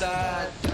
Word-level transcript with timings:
side. 0.00 0.69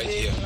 Right 0.00 0.08
here. 0.08 0.39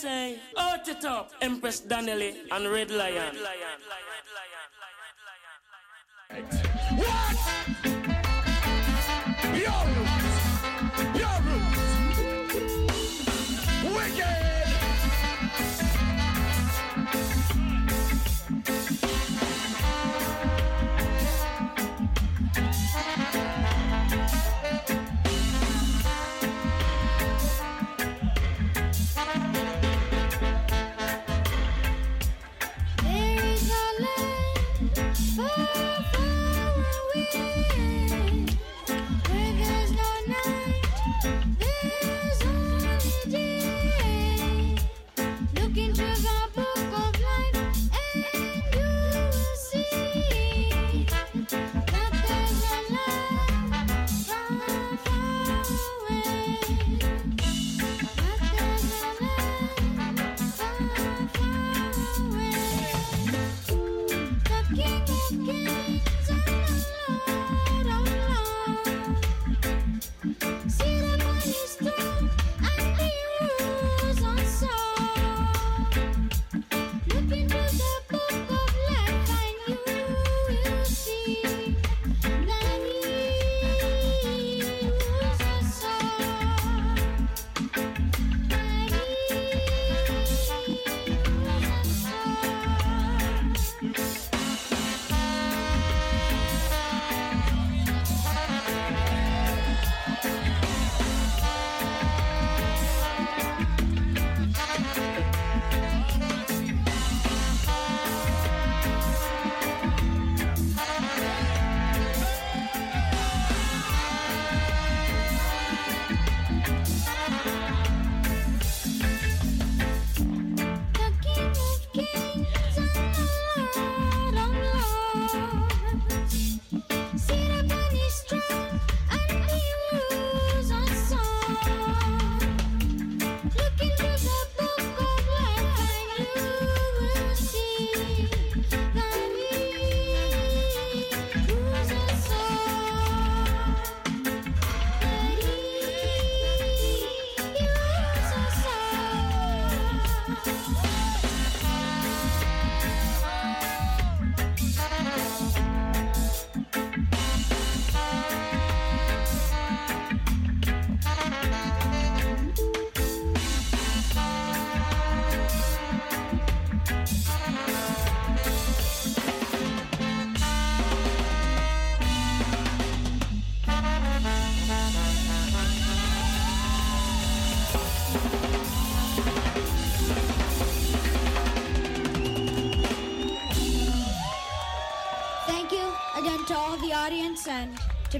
Say, 0.00 0.38
out 0.56 0.86
it 0.86 1.04
up, 1.04 1.32
Empress 1.42 1.80
Donnelly 1.80 2.36
and 2.52 2.68
Red 2.70 2.90
Lion. 2.90 3.34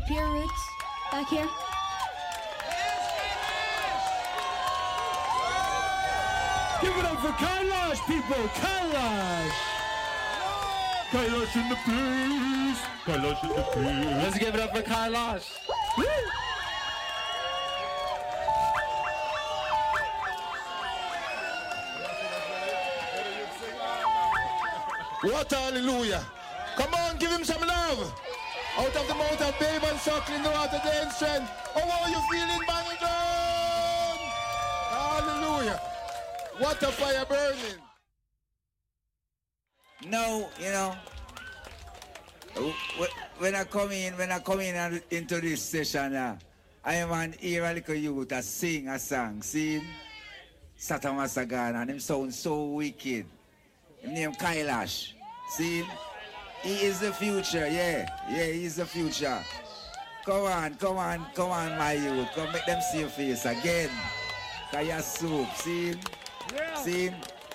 To 0.08 0.20
Roots 0.22 0.70
back 1.12 1.28
here. 1.28 1.48
Give 6.80 6.96
it 6.96 7.04
up 7.04 7.18
for 7.20 7.32
Kailash, 7.32 8.00
people. 8.06 8.48
Kailash. 8.56 9.50
Kailash 11.10 11.56
in 11.56 11.68
the 11.68 11.76
place. 11.84 12.80
Kailash 13.04 13.42
in 13.42 13.56
the 13.56 13.62
place. 13.62 14.22
Let's 14.22 14.38
give 14.38 14.54
it 14.54 14.60
up 14.60 14.74
for 14.74 14.82
Kailash. 14.82 15.44
What 25.20 25.50
hallelujah. 25.50 26.24
Come 26.76 26.94
on, 26.94 27.18
give 27.18 27.30
him 27.30 27.44
some 27.44 27.60
love. 27.60 28.17
Out 28.78 28.94
of 28.94 29.08
the 29.08 29.14
mouth 29.14 29.42
of 29.42 29.58
babe 29.58 29.82
and 29.82 29.98
suckling 29.98 30.42
the 30.42 30.50
water 30.50 30.80
gain 30.84 31.10
strength. 31.10 31.50
Oh, 31.74 31.80
are 31.80 32.08
you 32.08 32.20
feeling 32.30 32.62
Bangladesh? 32.68 34.18
Hallelujah. 34.94 35.80
What 36.58 36.82
a 36.84 36.86
fire 36.92 37.24
burning. 37.28 37.82
No, 40.06 40.48
you 40.60 40.70
know, 40.70 40.94
wh- 42.54 43.40
when 43.40 43.56
I 43.56 43.64
come 43.64 43.90
in, 43.90 44.12
when 44.16 44.30
I 44.30 44.38
come 44.38 44.60
in 44.60 45.02
into 45.10 45.40
this 45.40 45.60
session, 45.60 46.14
uh, 46.14 46.38
I 46.84 46.94
am 46.94 47.10
an 47.10 47.34
hear 47.40 47.64
a 47.64 47.74
little 47.74 47.94
youth 47.96 48.44
sing 48.44 48.86
a 48.88 48.98
song, 48.98 49.42
sing 49.42 49.82
Satama 50.78 51.26
Sagana, 51.26 51.82
and 51.82 51.90
him 51.90 52.00
sound 52.00 52.32
so 52.32 52.64
wicked. 52.66 53.26
Him 53.98 54.14
name 54.14 54.32
Kailash, 54.34 55.14
see? 55.50 55.84
He 56.62 56.74
is 56.82 57.00
the 57.00 57.12
future, 57.12 57.68
yeah, 57.68 58.08
yeah, 58.28 58.44
he 58.44 58.64
is 58.64 58.76
the 58.76 58.86
future. 58.86 59.42
Come 60.24 60.44
on, 60.44 60.74
come 60.74 60.96
on, 60.96 61.26
come 61.34 61.50
on, 61.50 61.78
my 61.78 61.92
youth, 61.92 62.28
come 62.34 62.52
make 62.52 62.66
them 62.66 62.80
see 62.92 63.00
your 63.00 63.08
face 63.08 63.44
again. 63.46 63.90
Kaya 64.70 65.00
soup, 65.00 65.48
see? 65.56 65.94
See? 66.76 67.10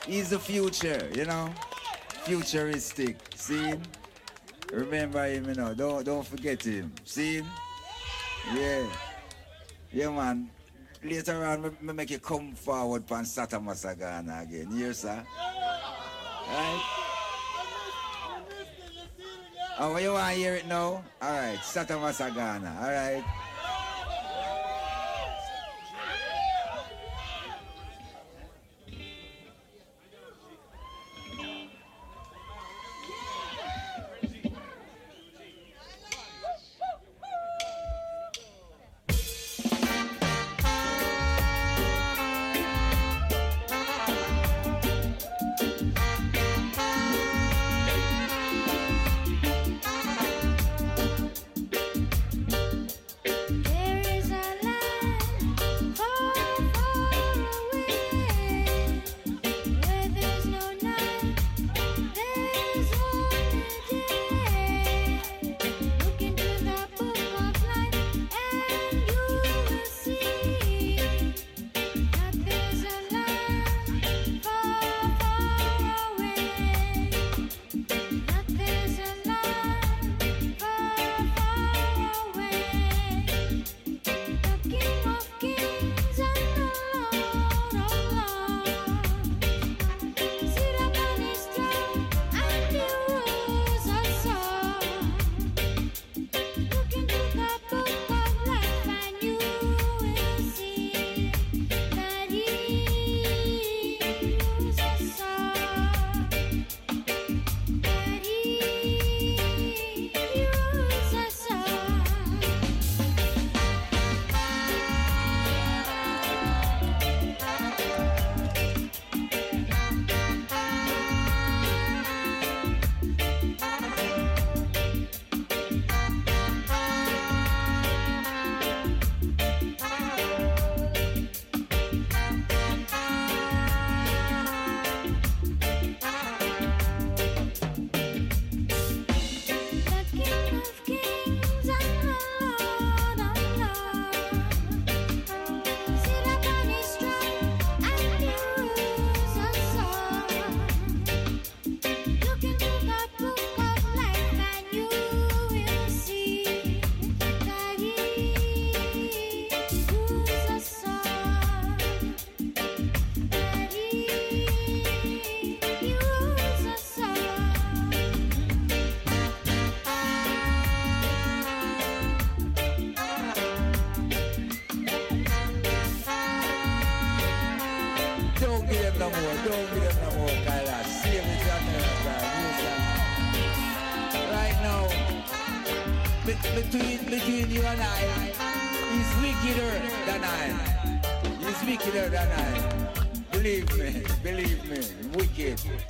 He's 0.08 0.30
the 0.30 0.40
future, 0.40 1.10
you 1.14 1.26
know? 1.26 1.50
Futuristic, 2.24 3.18
see? 3.36 3.74
Remember 4.72 5.26
him, 5.26 5.50
you 5.50 5.56
know, 5.56 5.74
don't, 5.74 6.04
don't 6.04 6.26
forget 6.26 6.64
him, 6.64 6.92
see? 7.04 7.38
him? 7.38 7.46
Yeah. 8.52 8.88
Yeah, 9.92 10.10
man. 10.10 10.50
Later 11.04 11.46
on, 11.46 11.62
me, 11.62 11.70
me 11.82 11.94
make 11.94 12.10
you 12.10 12.20
come 12.20 12.54
forward 12.54 13.06
pan 13.06 13.26
Sata 13.26 13.60
Masagana 13.62 14.42
again. 14.42 14.72
Here, 14.72 14.94
sir. 14.94 15.24
Right? 16.48 17.13
Oh, 19.80 19.98
you 19.98 20.14
want 20.14 20.34
to 20.34 20.40
hear 20.40 20.54
it 20.54 20.68
now? 20.68 21.04
All 21.22 21.32
right, 21.32 21.58
Sata 21.58 21.98
Masagana. 21.98 22.78
All 22.82 22.92
right. 22.92 23.24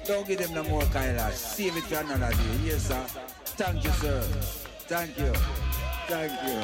Don't 0.05 0.27
give 0.27 0.39
them 0.39 0.53
no 0.53 0.63
more 0.63 0.81
Kailash. 0.84 1.34
Save 1.34 1.77
it 1.77 1.84
for 1.84 1.99
another 1.99 2.31
day. 2.34 2.57
Yes, 2.65 2.88
sir. 2.88 3.05
Thank 3.55 3.84
you, 3.84 3.91
sir. 3.91 4.21
Thank 4.88 5.17
you. 5.17 5.34
Thank 6.07 6.31
you. 6.43 6.61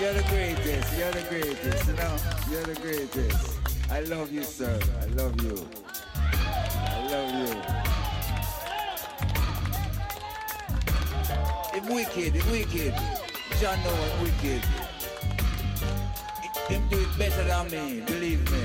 You're 0.00 0.12
the 0.12 0.22
greatest. 0.28 0.98
You're 0.98 1.10
the 1.10 1.22
greatest. 1.30 1.88
You 1.88 1.94
know, 1.94 2.16
you're 2.50 2.64
the 2.64 2.74
greatest. 2.82 3.58
I 3.90 4.00
love 4.00 4.30
you, 4.30 4.42
sir. 4.42 4.78
I 5.00 5.06
love 5.14 5.40
you. 5.42 5.66
I 6.14 7.08
love 7.10 7.32
you. 7.32 7.86
Him 11.80 11.94
wicked, 11.94 12.34
him 12.34 12.50
wicked. 12.50 12.94
John 13.58 13.82
know 13.84 13.94
him 13.94 14.22
wicked. 14.22 14.62
Him 16.68 16.88
do 16.90 17.00
it 17.00 17.18
better 17.18 17.44
than 17.44 17.70
me, 17.70 18.00
believe 18.02 18.50
me. 18.52 18.62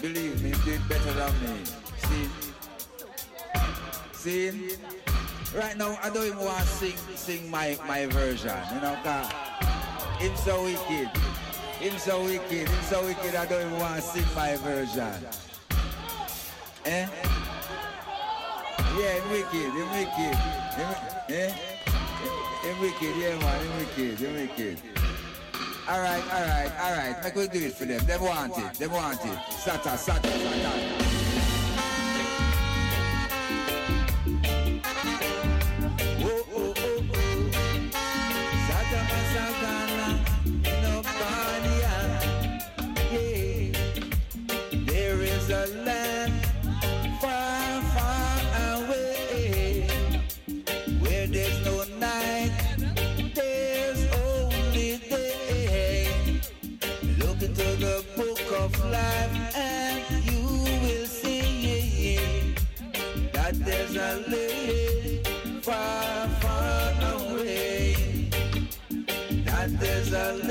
Believe 0.00 0.42
me, 0.42 0.50
do 0.64 0.72
it 0.72 0.88
better 0.88 1.12
than 1.12 1.32
me. 1.42 1.64
See? 1.96 2.39
See? 4.20 4.50
Right 5.56 5.78
now, 5.78 5.98
I 6.02 6.10
don't 6.10 6.26
even 6.26 6.40
want 6.40 6.60
to 6.60 6.66
sing, 6.66 6.96
sing 7.16 7.50
my, 7.50 7.78
my 7.88 8.04
version, 8.04 8.54
you 8.74 8.80
know, 8.82 8.94
cause 9.02 9.32
him 10.18 10.36
so 10.36 10.62
wicked. 10.62 11.08
Him 11.78 11.98
so 11.98 12.22
wicked, 12.24 12.68
him 12.68 12.82
so 12.82 13.02
wicked, 13.06 13.34
I 13.34 13.46
don't 13.46 13.66
even 13.66 13.78
want 13.78 13.96
to 13.96 14.02
sing 14.02 14.26
my 14.36 14.56
version. 14.56 15.14
Eh? 16.84 17.08
Yeah, 18.98 19.12
him 19.16 19.30
wicked, 19.30 19.72
him 19.72 19.90
wicked. 19.90 20.36
Him, 20.76 20.94
eh? 21.30 21.52
Him 22.60 22.80
wicked, 22.82 23.16
yeah 23.16 23.38
man, 23.38 23.64
him 23.64 23.78
wicked, 23.78 24.18
him 24.18 24.34
wicked. 24.34 24.82
Alright, 25.88 26.24
alright, 26.24 26.72
alright, 26.78 27.24
make 27.24 27.34
we 27.36 27.48
do 27.48 27.66
it 27.68 27.72
for 27.72 27.86
them. 27.86 28.04
They 28.04 28.18
want 28.18 28.58
it, 28.58 28.74
they 28.74 28.86
want 28.86 29.24
it. 29.24 29.38
Sata, 29.48 29.96
sata, 29.96 30.28
sata. 30.28 31.29
Far, 65.70 66.28
far 66.42 66.92
away. 67.14 67.94
That 69.44 69.68
there's 69.78 70.12
a 70.12 70.49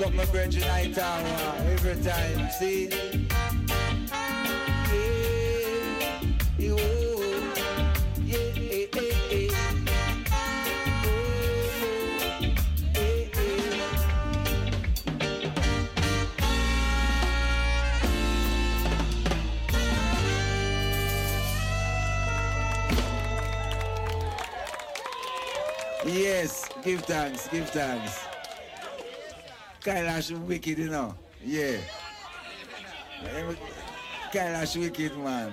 Big 0.00 0.08
up 0.08 0.14
my 0.14 0.24
brethren 0.26 0.62
high 0.62 0.90
tower 0.92 1.54
every 1.72 2.02
time. 2.02 2.48
See? 2.58 2.88
Yeah. 6.58 7.00
Yes, 26.06 26.68
give 26.82 27.02
thanks, 27.02 27.48
give 27.48 27.68
thanks. 27.68 28.29
Kailash 29.80 30.30
wicked, 30.46 30.78
you 30.78 30.90
know. 30.90 31.14
Yeah. 31.44 31.78
Kailash 34.32 34.76
wicked, 34.78 35.16
man. 35.18 35.52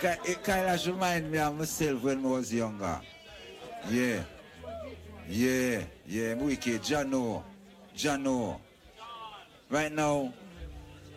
Ka- 0.00 0.16
eh, 0.26 0.34
Kailash 0.42 0.86
remind 0.86 1.30
me 1.30 1.38
of 1.38 1.56
myself 1.56 2.02
when 2.02 2.24
I 2.24 2.28
was 2.28 2.52
younger. 2.52 3.00
Yeah. 3.90 4.22
Yeah, 5.28 5.82
yeah, 6.06 6.34
wicked. 6.34 6.82
Jano. 6.82 7.42
Jano. 7.96 8.58
Right 9.70 9.92
now, 9.92 10.32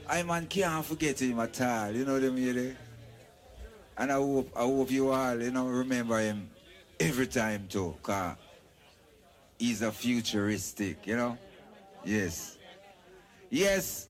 I 0.08 0.22
man 0.24 0.46
can't 0.48 0.86
forget 0.86 1.20
him 1.22 1.40
at 1.40 1.60
all. 1.62 1.92
You 1.92 2.06
know 2.06 2.14
what 2.14 2.24
I 2.24 2.30
mean? 2.30 2.78
And 3.98 4.12
I 4.12 4.16
hope, 4.16 4.52
I 4.56 4.62
hope 4.62 4.92
you 4.92 5.12
all, 5.12 5.42
you 5.42 5.52
know, 5.52 5.68
remember 5.68 6.20
him 6.20 6.50
every 7.00 7.28
time 7.28 7.68
too, 7.70 7.96
cause 8.04 8.36
he's 9.64 9.82
a 9.82 9.92
futuristic, 9.94 11.08
you 11.08 11.16
know? 11.16 11.38
Yes. 12.04 12.58
Yes. 13.50 14.10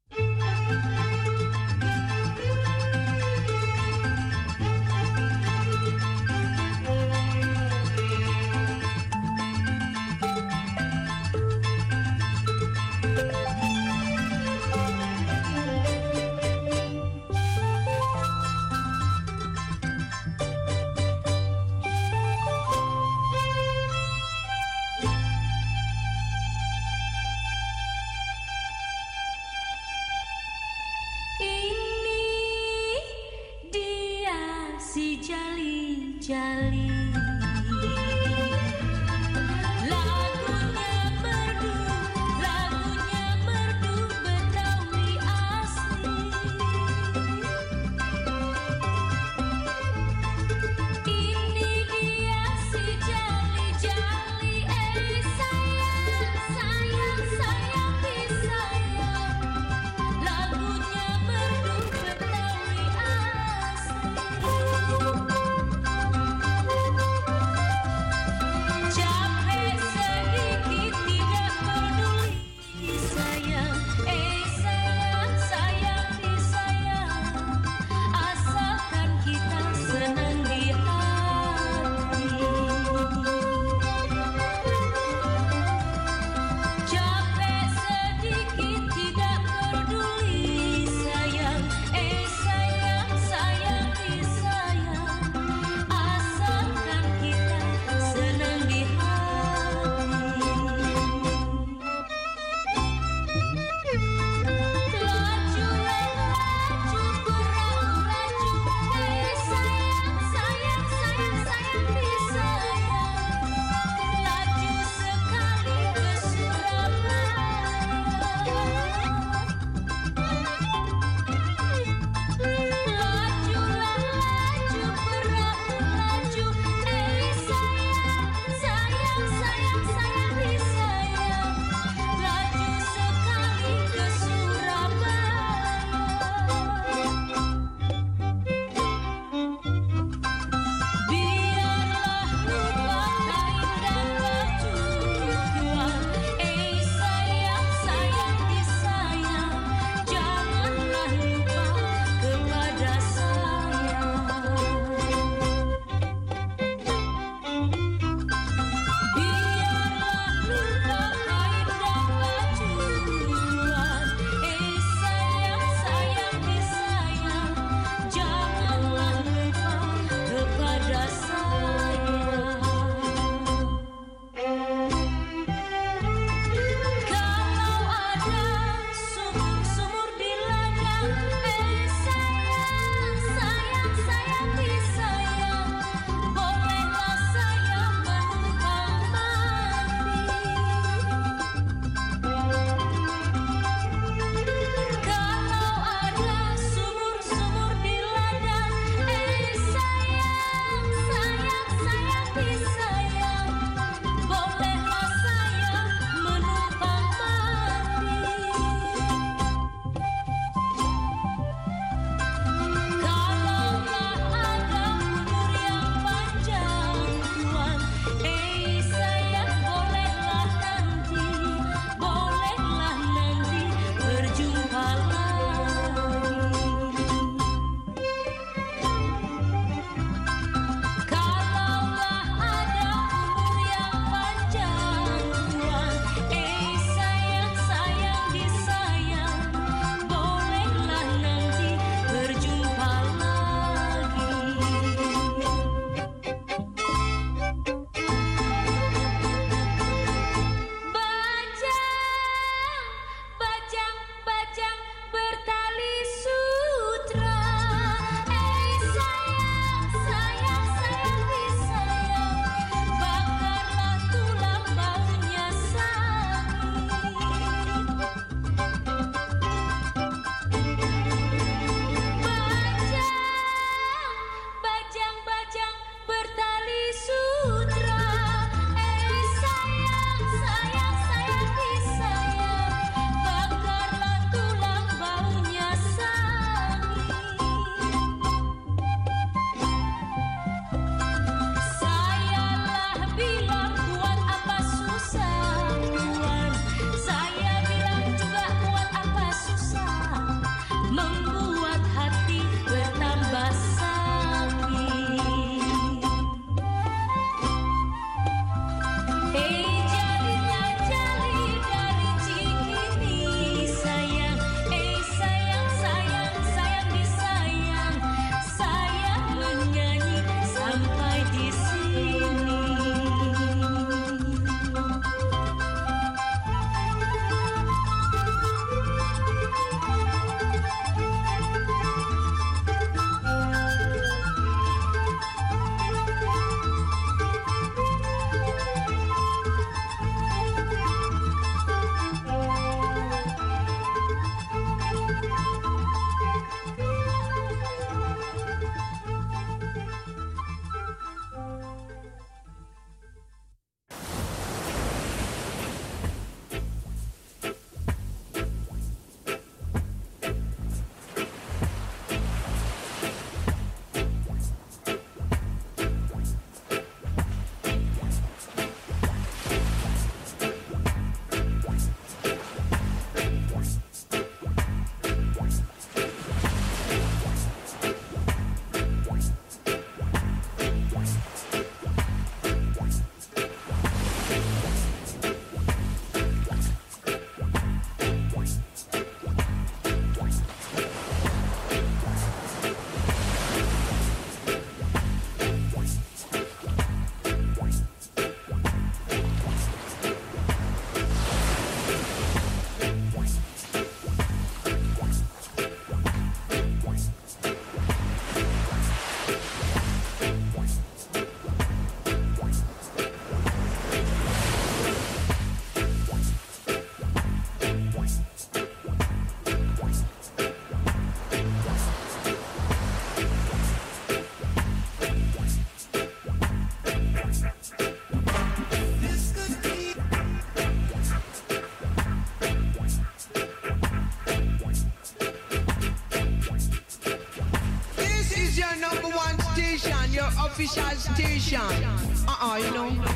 Sean. 441.43 441.83
Uh-uh, 442.25 442.55
you 442.55 442.71
know. 442.71 443.12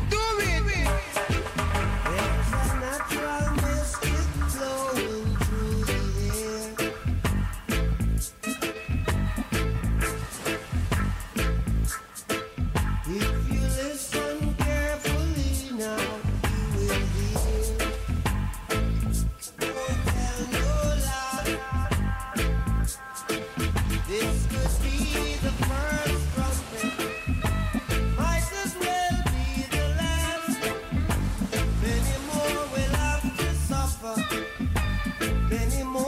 many 35.49 35.83
more. 35.83 36.06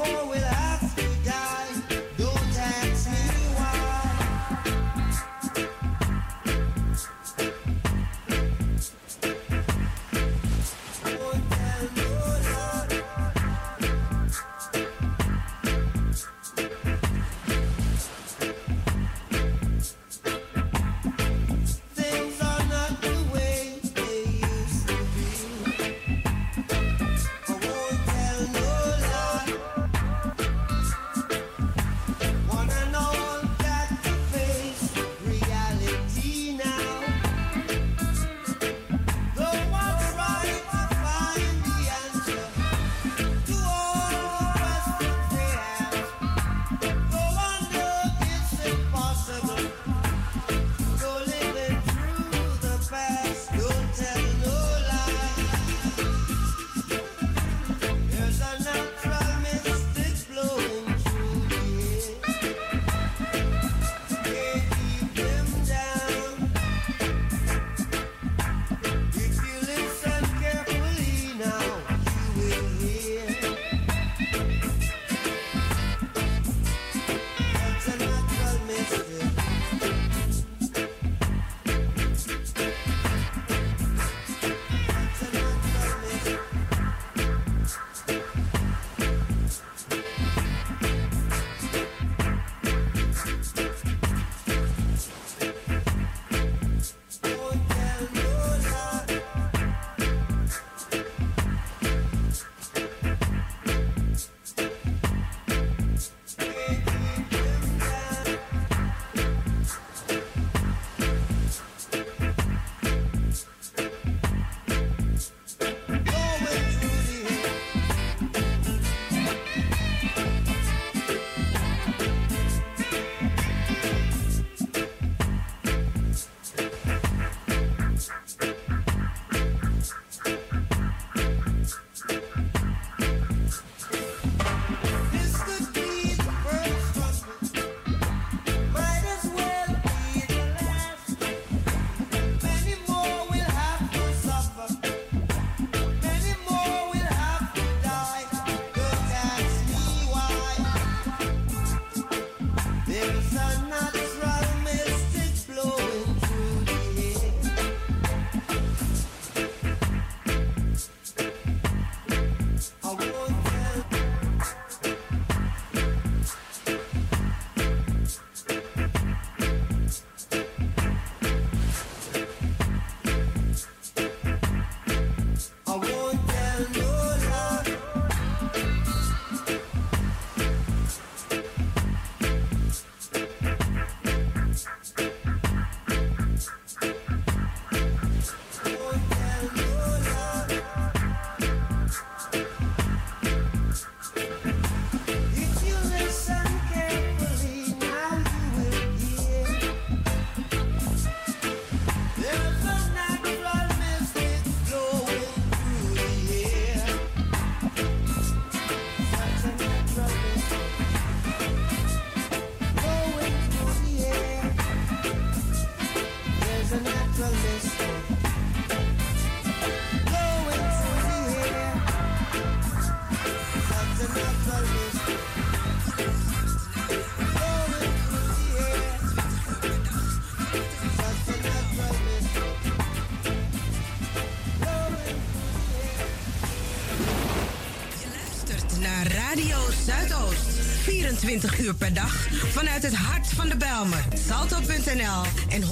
20 241.20 241.60
uur 241.60 241.76
per 241.76 241.94
dag 241.94 242.28
vanuit 242.32 242.84
het 242.84 242.96
hart 242.96 243.28
van 243.28 243.50
de 243.50 243.58
Belmer. 243.58 244.06
Salto.nl 244.28 245.24
en 245.50 245.62
105.2 245.62 245.68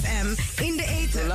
FM 0.00 0.26
in 0.62 0.76
de 0.76 0.86
eten. 0.86 1.26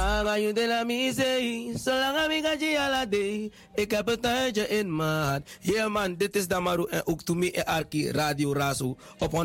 Ik 3.76 3.92
heb 3.92 4.08
een 4.08 4.20
tijdje 4.20 4.68
in 4.68 4.96
maat. 4.96 5.50
Yeah 5.62 5.92
man, 5.92 6.16
dit 6.16 6.36
is 6.36 6.48
Damaru 6.48 6.88
en 6.90 7.08
ook 7.08 7.22
Tomi 7.22 7.52
en 7.52 7.66
Arki 7.66 8.12
Radio 8.12 8.54
Razo 8.54 8.98
op 9.18 9.32
105.2 9.32 9.38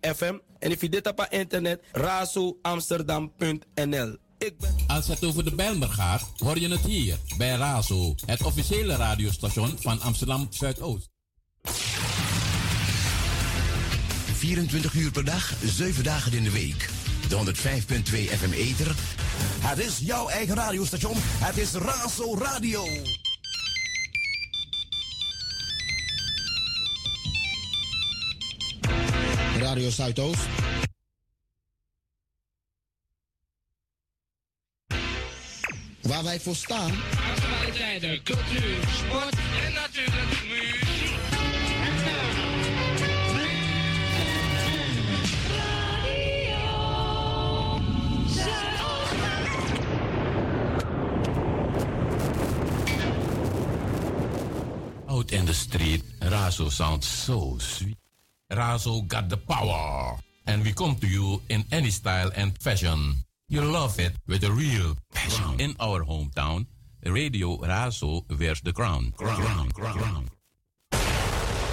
FM. 0.00 0.38
En 0.58 0.70
if 0.70 0.80
je 0.80 0.88
dit 0.88 1.06
op 1.06 1.26
internet, 1.30 1.82
razoamsterdam.nl. 1.92 4.16
Als 4.86 5.08
het 5.08 5.24
over 5.24 5.44
de 5.44 5.54
Bijlmer 5.54 5.88
gaat, 5.88 6.32
hoor 6.36 6.58
je 6.58 6.68
het 6.68 6.80
hier 6.80 7.18
bij 7.36 7.56
Razo, 7.56 8.14
het 8.26 8.44
officiële 8.44 8.96
radiostation 8.96 9.76
van 9.80 10.00
Amsterdam 10.00 10.46
Zuidoost. 10.50 11.15
24 14.36 14.94
uur 14.94 15.10
per 15.10 15.24
dag, 15.24 15.52
7 15.64 16.04
dagen 16.04 16.32
in 16.32 16.42
de 16.42 16.50
week. 16.50 16.88
De 17.28 17.36
105.2 17.36 18.38
FM 18.38 18.52
Eter. 18.52 18.94
Het 19.60 19.78
is 19.78 19.98
jouw 19.98 20.28
eigen 20.28 20.54
radiostation. 20.54 21.14
Het 21.18 21.56
is 21.56 21.72
Razo 21.72 22.38
Radio. 22.38 22.84
Radio 29.58 29.90
Zuidoost. 29.90 30.46
Waar 36.02 36.24
wij 36.24 36.40
voor 36.40 36.56
staan. 36.56 36.92
Actualiteiten, 37.34 38.22
cultuur, 38.22 38.76
sport 38.96 39.34
en 39.64 39.72
natuurlijk 39.72 40.55
In 55.32 55.44
the 55.44 55.54
street, 55.54 56.02
Razo 56.20 56.70
sounds 56.70 57.06
so 57.06 57.58
sweet. 57.58 57.98
Razo 58.52 59.06
got 59.08 59.28
the 59.28 59.36
power. 59.36 60.16
And 60.46 60.62
we 60.62 60.72
come 60.72 60.94
to 60.96 61.06
you 61.06 61.42
in 61.48 61.64
any 61.72 61.90
style 61.90 62.30
and 62.36 62.56
fashion. 62.62 63.14
You 63.48 63.62
love 63.62 63.98
it 63.98 64.12
with 64.28 64.44
a 64.44 64.52
real 64.52 64.96
passion. 65.12 65.58
In 65.58 65.74
our 65.80 66.04
hometown, 66.04 66.66
Radio 67.04 67.58
Razo 67.58 68.24
wears 68.38 68.60
the 68.60 68.72
crown. 68.72 69.12
Crown, 69.16 69.70
crown, 69.70 69.94
crown. 69.94 70.28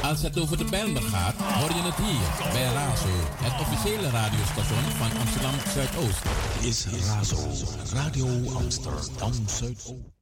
Als 0.02 0.22
het 0.22 0.40
over 0.40 0.58
de 0.58 0.66
Bijlmer 0.66 1.02
gaat, 1.02 1.36
hoor 1.36 1.70
je 1.70 1.82
het 1.82 1.96
hier 1.96 2.52
bij 2.52 2.74
Razo, 2.74 3.08
het 3.44 3.62
officiële 3.62 4.10
radiostation 4.10 4.84
van 4.84 5.20
Amsterdam 5.20 5.54
Zuidoost. 5.74 6.24
Is 6.62 6.86
Razo, 7.08 7.38
Radio 7.94 8.52
Amsterdam 8.54 9.34
Zuidoost. 9.48 10.13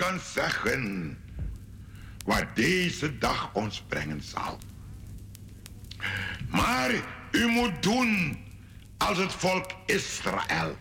Kan 0.00 0.20
zeggen 0.20 1.18
wat 2.24 2.44
deze 2.54 3.18
dag 3.18 3.50
ons 3.52 3.82
brengen 3.88 4.22
zal. 4.22 4.58
Maar 6.48 6.90
u 7.30 7.46
moet 7.46 7.82
doen 7.82 8.38
als 8.96 9.18
het 9.18 9.32
volk 9.32 9.70
Israël. 9.86 10.76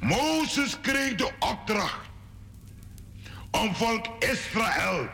Mozes 0.00 0.80
kreeg 0.80 1.14
de 1.14 1.30
opdracht 1.38 2.08
om 3.50 3.74
volk 3.74 4.06
Israël 4.18 5.08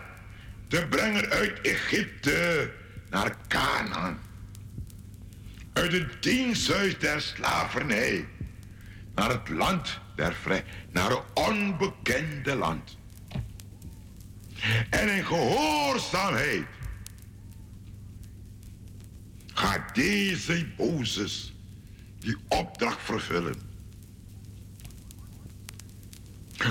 te 0.69 0.87
brengen 0.91 1.29
uit 1.31 1.61
Egypte 1.61 2.73
naar 3.11 3.37
Canaan. 3.49 4.19
Uit 5.73 5.93
het 5.93 6.23
diensthuis 6.23 6.99
der 6.99 7.21
slavernij 7.21 8.27
naar 9.19 9.31
het 9.31 9.49
land 9.49 9.99
der 10.15 10.35
vrij, 10.35 10.65
naar 10.91 11.11
een 11.11 11.23
onbekende 11.35 12.55
land. 12.55 12.97
En 14.91 15.09
in 15.17 15.25
gehoorzaamheid 15.25 16.67
gaat 19.47 19.95
deze 19.95 20.67
Mozes 20.77 21.55
die 22.19 22.37
opdracht 22.49 23.01
vervullen. 23.03 23.55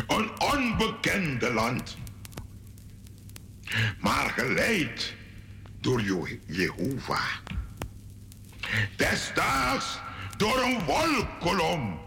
Een 0.07 0.41
onbekende 0.41 1.53
land. 1.53 1.97
Maar 3.99 4.29
geleid 4.29 5.13
door 5.79 6.01
Je- 6.01 6.39
Jehovah. 6.45 7.35
Destijds 8.95 9.99
door 10.37 10.61
een 10.63 10.83
wolkolom. 10.85 12.06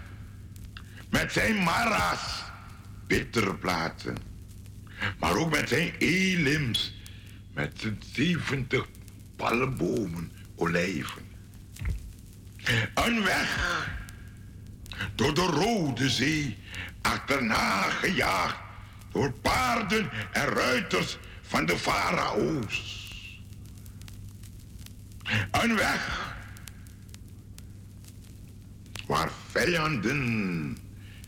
met 1.11 1.31
zijn 1.31 1.63
mara's, 1.63 2.43
bittere 3.07 3.55
plaatsen. 3.55 4.17
Maar 5.19 5.35
ook 5.35 5.51
met 5.51 5.69
zijn 5.69 5.93
elims, 5.97 6.95
met 7.53 7.71
zijn 7.79 8.01
70 8.13 8.87
palmbomen, 9.35 10.31
olijven. 10.55 11.21
Een 12.93 13.23
weg 13.23 13.87
door 15.15 15.33
de 15.33 15.41
Rode 15.41 16.09
Zee, 16.09 16.57
achterna 17.01 17.81
gejaagd 17.81 18.59
door 19.11 19.31
paarden 19.31 20.09
en 20.31 20.45
ruiters 20.45 21.17
van 21.41 21.65
de 21.65 21.77
farao's. 21.77 22.99
Een 25.51 25.75
weg 25.75 26.35
waar 29.07 29.31
vijanden 29.49 30.77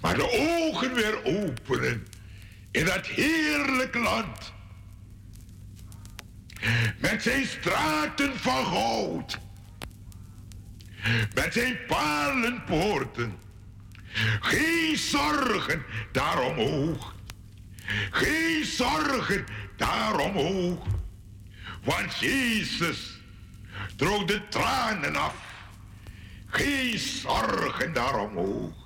Maar 0.00 0.14
de 0.14 0.30
ogen 0.30 0.94
weer 0.94 1.24
openen 1.24 2.06
in 2.70 2.84
dat 2.84 3.06
heerlijk 3.06 3.94
land. 3.94 4.52
Met 6.98 7.22
zijn 7.22 7.46
straten 7.46 8.38
van 8.38 8.64
goud. 8.64 9.38
Met 11.34 11.52
zijn 11.52 11.78
palenpoorten. 11.86 13.38
Geen 14.40 14.96
zorgen 14.96 15.84
daar 16.12 16.40
omhoog. 16.40 17.14
Geen 18.10 18.64
zorgen 18.64 19.44
daar 19.76 20.18
omhoog. 20.18 20.86
Want 21.84 22.18
Jezus 22.18 23.20
droog 23.96 24.24
de 24.24 24.48
tranen 24.48 25.16
af. 25.16 25.36
Geen 26.46 26.98
zorgen 26.98 27.92
daaromhoog. 27.92 28.85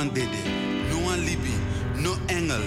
an 0.00 0.08
dede, 0.14 0.40
no 0.88 1.14
libi, 1.16 1.52
no 2.02 2.16
engel, 2.28 2.62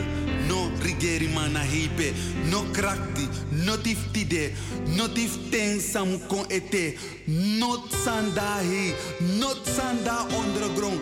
no 0.47 0.69
rigeri 0.83 1.27
mana 1.33 1.59
heipe, 1.59 2.13
no 2.51 2.61
krakti, 2.71 3.27
no 3.65 3.75
tiftide, 3.77 4.53
no 4.95 5.07
tiften 5.07 5.79
samu 5.79 6.19
kon 6.29 6.45
ete, 6.49 6.97
no 7.27 7.77
sanda 7.89 8.61
no 9.39 9.49
sanda 9.65 10.27
ondergrond, 10.37 10.99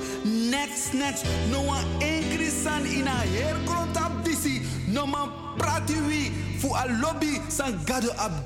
next 0.49 0.93
next, 0.93 1.25
noa 1.51 1.79
an 1.79 2.01
inkrisan 2.01 2.85
ina 2.85 3.15
hergrond 3.35 3.97
disi, 4.23 4.61
no 4.87 5.05
man 5.05 5.29
prati 5.57 5.99
wi, 6.07 6.31
fu 6.59 6.69
a 6.73 6.85
lobby 7.01 7.39
san 7.49 7.73
gado 7.85 8.11
ap 8.17 8.45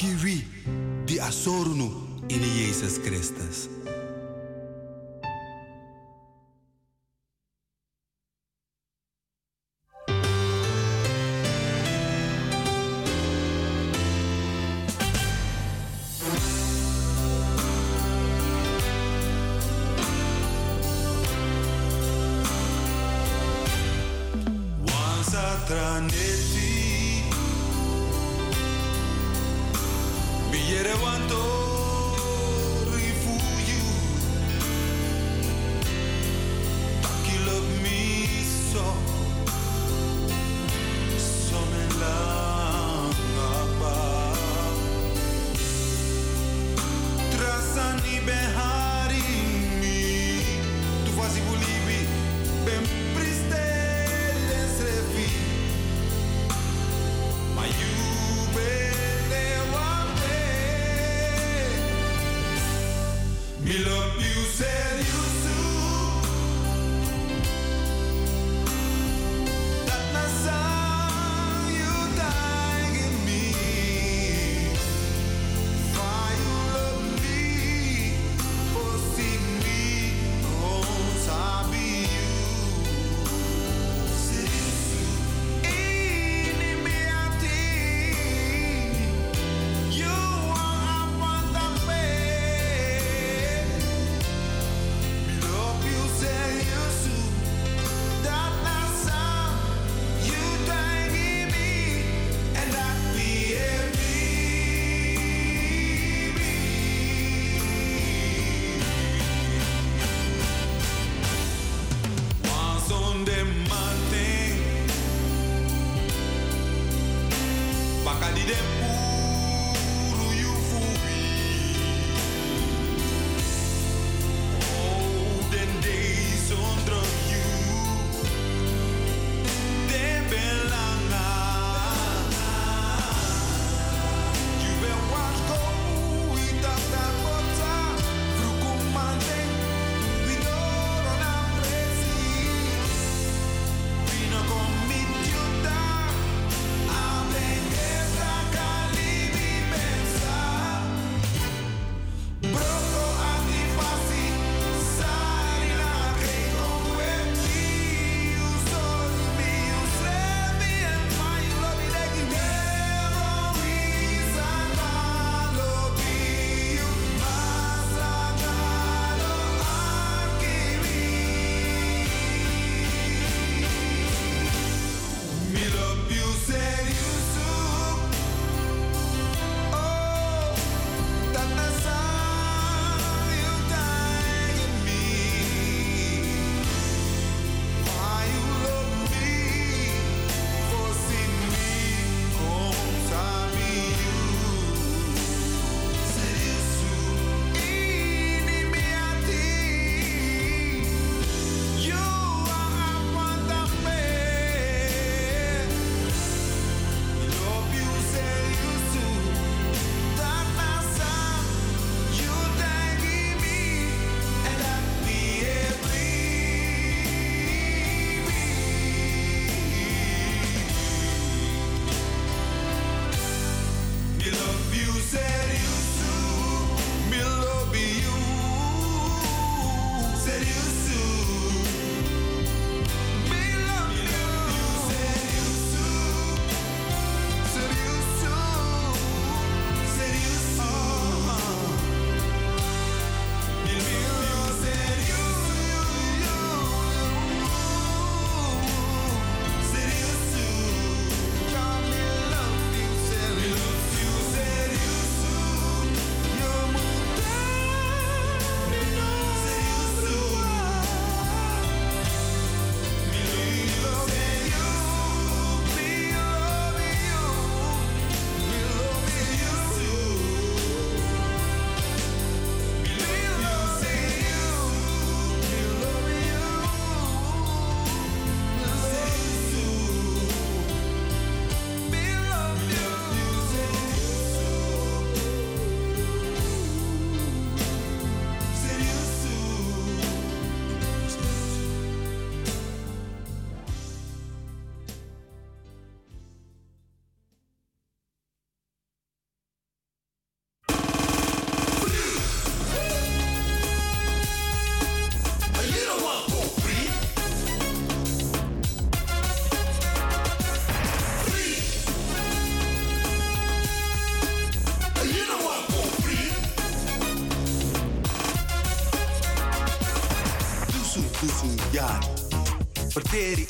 di 1.05 1.19
asorunu 1.19 1.91
in 2.29 2.41
Jesus 2.41 2.97
Christus. 2.97 3.74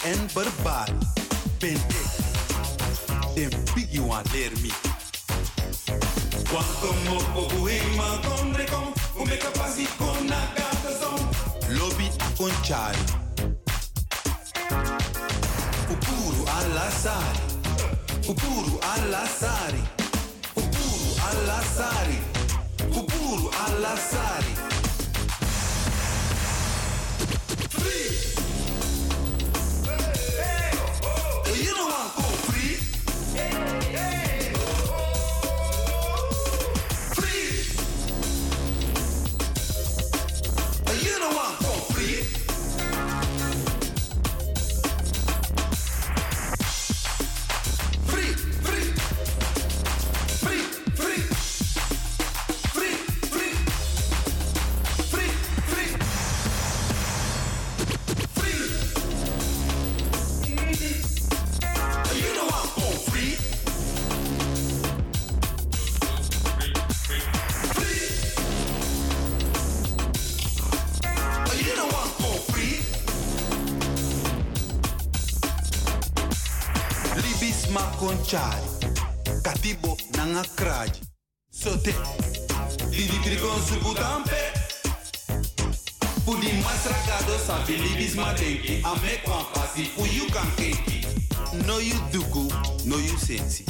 en 0.05 0.29
barbaar 0.33 0.89
ben 1.59 1.73
ik. 1.73 2.07
Den 3.35 3.49
Biguan 3.73 4.23
leer 4.31 4.51
me. 4.61 4.69
Quanto 6.43 6.93
mo 7.03 7.47
ma 7.95 8.19
kondre 8.27 8.63
kom, 8.63 8.93
ume 9.21 9.37
kapasi 9.37 9.87
kon 9.97 10.25
na 10.25 10.39
gata 10.55 10.91
son. 11.01 11.19
Lobby 11.77 12.09
a 12.17 12.35
conchari. 12.37 13.14
conchari 78.05 78.67
katibo 79.41 79.97
nanga 80.17 80.43
kraji 80.55 81.01
sote 81.49 81.95
didi 82.89 83.17
trikon 83.23 83.61
subutampe 83.69 84.39
pudi 86.25 86.47
masrakado 86.65 87.39
sa 87.47 87.59
bilibis 87.67 88.15
matenki 88.15 88.73
ame 88.83 89.17
kwan 89.23 89.45
pasi 89.53 89.89
uyu 89.97 90.29
kan 90.33 90.51
kenki 90.55 91.01
no 91.67 91.79
you 91.79 91.95
dugu 92.11 92.53
no 92.85 92.97
you 92.97 93.17
sensi. 93.17 93.65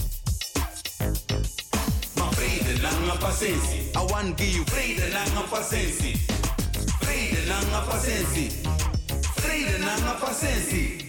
Ma 2.17 2.29
vrede 2.35 2.81
nanga 2.81 3.15
pasensi 3.15 3.91
i 3.95 4.11
want 4.11 4.37
give 4.37 4.57
you 4.57 4.65
vrede 4.65 5.13
nanga 5.13 5.47
pasensi 5.51 6.11
vrede 7.01 7.45
nanga 7.47 7.81
pasensi 7.87 8.51
vrede 9.35 9.77
nanga 9.77 10.13
pasensi. 10.19 11.04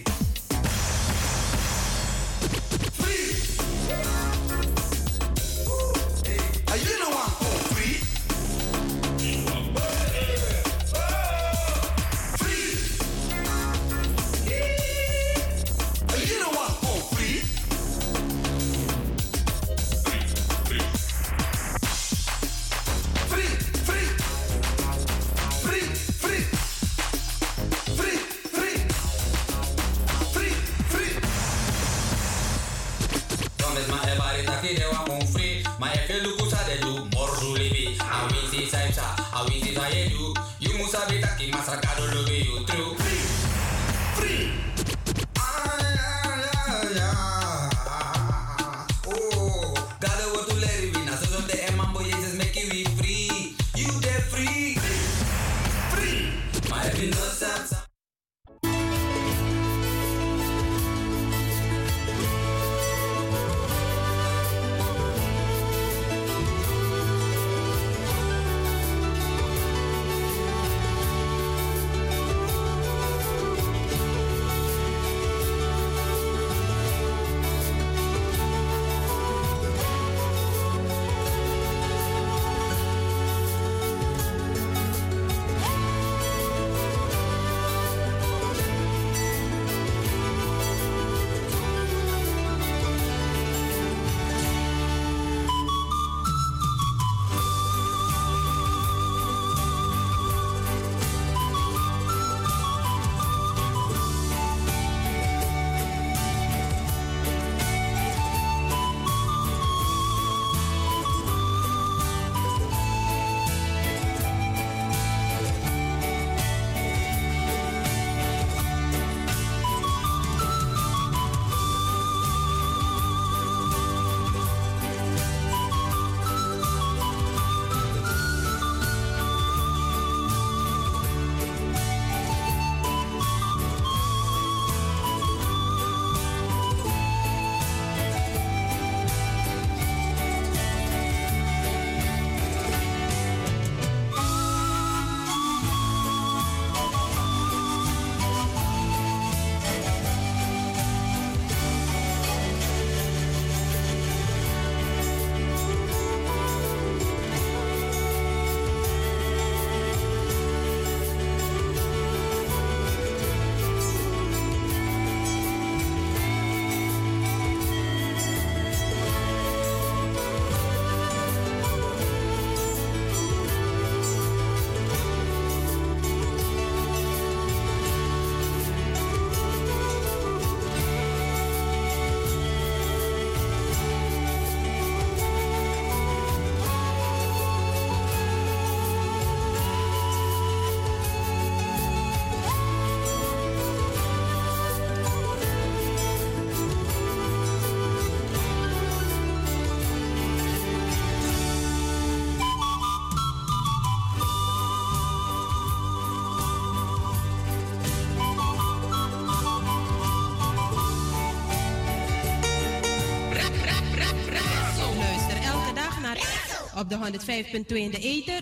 Op 216.93 217.11
de 217.11 217.19
105.2 217.19 217.75
in 217.75 217.91
de 217.91 217.99
ether. 217.99 218.41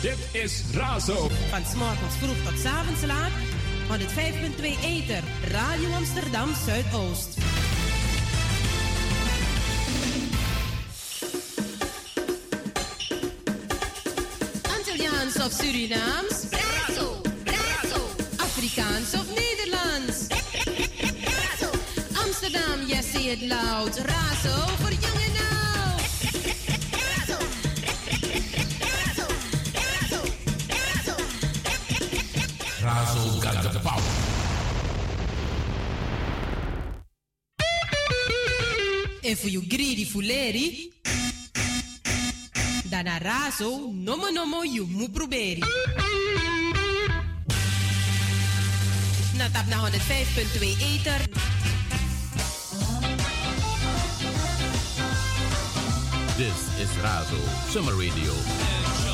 Dit 0.00 0.42
is 0.42 0.62
Razo. 0.74 1.28
Van 1.50 1.64
s'morgens 1.64 2.14
vroeg 2.18 2.36
tot 2.44 2.60
's 2.60 2.64
avonds 2.64 3.02
laat. 3.02 3.30
105.2 3.88 4.64
ether. 4.84 5.22
Radio 5.50 5.92
Amsterdam 5.92 6.48
Zuidoost. 6.66 7.36
Antilliaans 14.76 15.36
of 15.36 15.52
Surinaams? 15.52 16.31
Yes, 23.52 23.60
say 23.60 23.64
it 23.64 23.64
loud. 23.64 23.96
Razo 23.96 24.66
voor 24.76 24.90
jong 24.90 25.20
en 25.20 25.36
oud. 25.36 26.02
Razo 32.82 33.40
got 33.40 33.72
the 33.72 33.78
power. 33.82 34.02
En 39.22 39.36
voor 39.36 39.50
you 39.50 39.64
greedy 39.68 40.06
fuleri, 40.06 40.92
dan 42.84 43.06
a 43.06 43.18
razo, 43.18 43.90
nomo 43.92 44.30
nomo 44.30 44.64
you 44.64 44.86
mu 44.88 45.08
proberi. 45.10 45.62
Na 49.36 49.48
tap 49.50 49.66
na 49.66 49.90
105.2 49.90 50.76
ether. 50.78 51.31
Summer 57.68 57.92
Radio. 57.92 59.11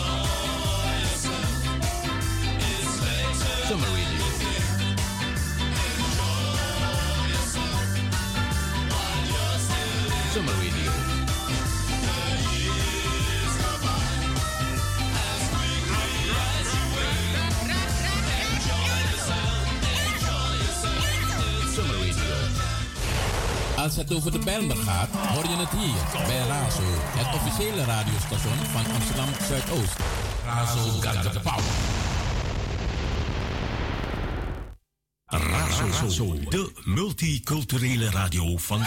Als 23.89 23.97
het 23.97 24.15
over 24.15 24.33
de 24.33 24.39
Bijlmer 24.39 24.77
gaat, 24.77 25.09
hoor 25.11 25.45
je 25.45 25.57
het 25.57 25.71
hier 25.71 26.27
bij 26.27 26.47
Razo, 26.47 26.83
het 27.17 27.35
officiële 27.35 27.85
radiostation 27.85 28.57
van 28.57 28.95
Amsterdam 28.95 29.29
Zuidoost. 29.49 29.97
Razo 30.45 30.79
got 30.79 31.33
the 31.33 31.41
power. 31.41 31.65
Razo, 35.27 36.35
de 36.49 36.73
multiculturele 36.85 38.11
radio 38.11 38.57
van... 38.57 38.81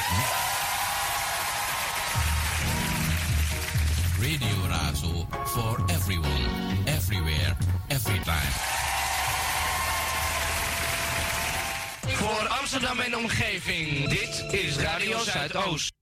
Amsterdam 12.71 12.99
en 12.99 13.17
omgeving, 13.17 14.09
dit 14.09 14.45
is 14.51 14.77
Radio 14.77 15.19
Zuidoost. 15.19 16.00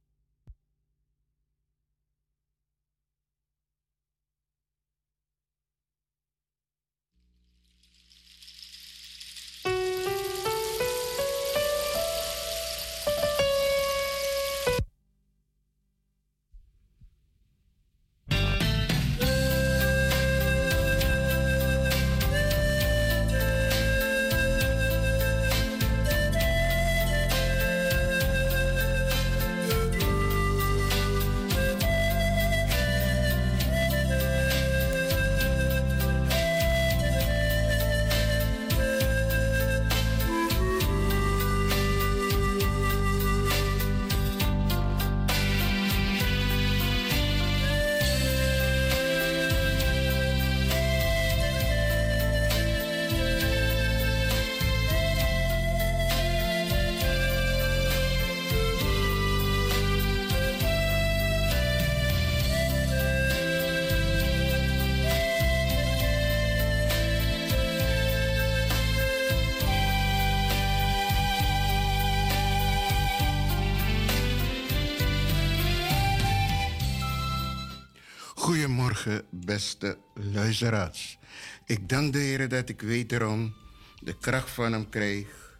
Beste 79.60 79.98
luisteraars. 80.14 81.18
Ik 81.66 81.90
dank 81.90 82.14
de 82.14 82.20
Heer 82.20 82.50
dat 82.50 82.70
ik 82.70 82.82
wederom 82.82 83.54
de 84.02 84.18
kracht 84.18 84.50
van 84.50 84.72
Hem 84.72 84.90
krijg. 84.90 85.58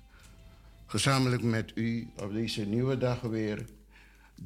Gezamenlijk 0.86 1.42
met 1.44 1.72
u 1.76 2.08
op 2.16 2.34
deze 2.34 2.66
nieuwe 2.66 2.98
dag 2.98 3.22
weer 3.22 3.66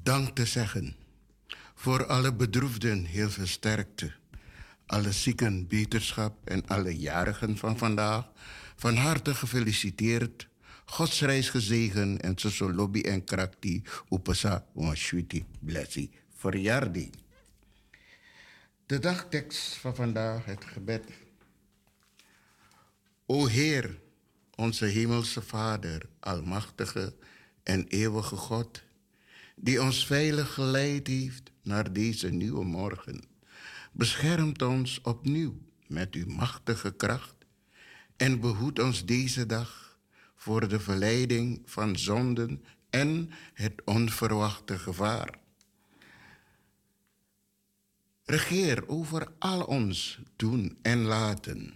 dank 0.04 0.36
te 0.36 0.46
zeggen. 0.46 0.96
Voor 1.76 2.06
alle 2.06 2.34
bedroefden 2.34 3.06
heel 3.06 3.30
veel 3.30 3.48
sterkte. 3.48 4.12
Alle 4.86 5.12
zieken 5.12 5.68
beterschap 5.68 6.36
en 6.44 6.68
alle 6.68 6.98
jarigen 6.98 7.58
van 7.58 7.78
vandaag. 7.78 8.32
Van 8.76 8.96
harte 8.96 9.36
gefeliciteerd. 9.36 10.48
Gods 10.86 11.22
reis 11.22 11.50
gezegen 11.50 12.22
en 12.22 12.40
zo 12.40 12.74
lobby 12.74 13.02
en 13.02 13.24
krakti 13.24 13.84
upasa 14.10 14.66
wanshwiti 14.74 15.46
blessie 15.60 16.10
verjaardi. 16.36 17.10
De 18.94 19.00
dagtekst 19.00 19.74
van 19.74 19.96
vandaag, 19.96 20.46
het 20.46 20.66
gebed. 20.66 21.04
O 23.26 23.46
Heer, 23.46 24.00
onze 24.56 24.86
hemelse 24.86 25.42
Vader, 25.42 26.10
almachtige 26.20 27.16
en 27.64 27.88
eeuwige 27.88 28.36
God, 28.36 28.84
die 29.56 29.82
ons 29.82 30.06
veilig 30.06 30.54
geleid 30.54 31.08
heeft 31.08 31.52
naar 31.62 31.94
deze 31.94 32.30
nieuwe 32.30 32.66
morgen, 32.66 33.24
beschermt 33.92 34.62
ons 34.62 35.02
opnieuw 35.02 35.58
met 35.88 36.14
uw 36.14 36.28
machtige 36.28 36.92
kracht 36.96 37.36
en 38.18 38.40
behoedt 38.40 38.80
ons 38.80 39.06
deze 39.06 39.46
dag 39.46 39.98
voor 40.36 40.68
de 40.68 40.80
verleiding 40.80 41.62
van 41.66 41.98
zonden 41.98 42.64
en 42.90 43.32
het 43.54 43.82
onverwachte 43.86 44.80
gevaar. 44.80 45.42
Regeer 48.26 48.88
over 48.88 49.28
al 49.40 49.64
ons 49.64 50.20
doen 50.36 50.78
en 50.82 51.02
laten, 51.02 51.74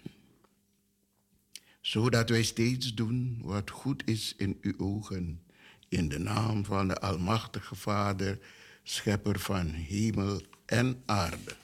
zodat 1.81 2.29
wij 2.29 2.43
steeds 2.43 2.93
doen 2.93 3.39
wat 3.41 3.69
goed 3.69 4.01
is 4.05 4.33
in 4.37 4.57
uw 4.61 4.73
ogen, 4.77 5.41
in 5.89 6.09
de 6.09 6.19
naam 6.19 6.65
van 6.65 6.87
de 6.87 6.99
Almachtige 6.99 7.75
Vader, 7.75 8.39
Schepper 8.83 9.39
van 9.39 9.67
hemel 9.67 10.41
en 10.65 11.01
aarde. 11.05 11.55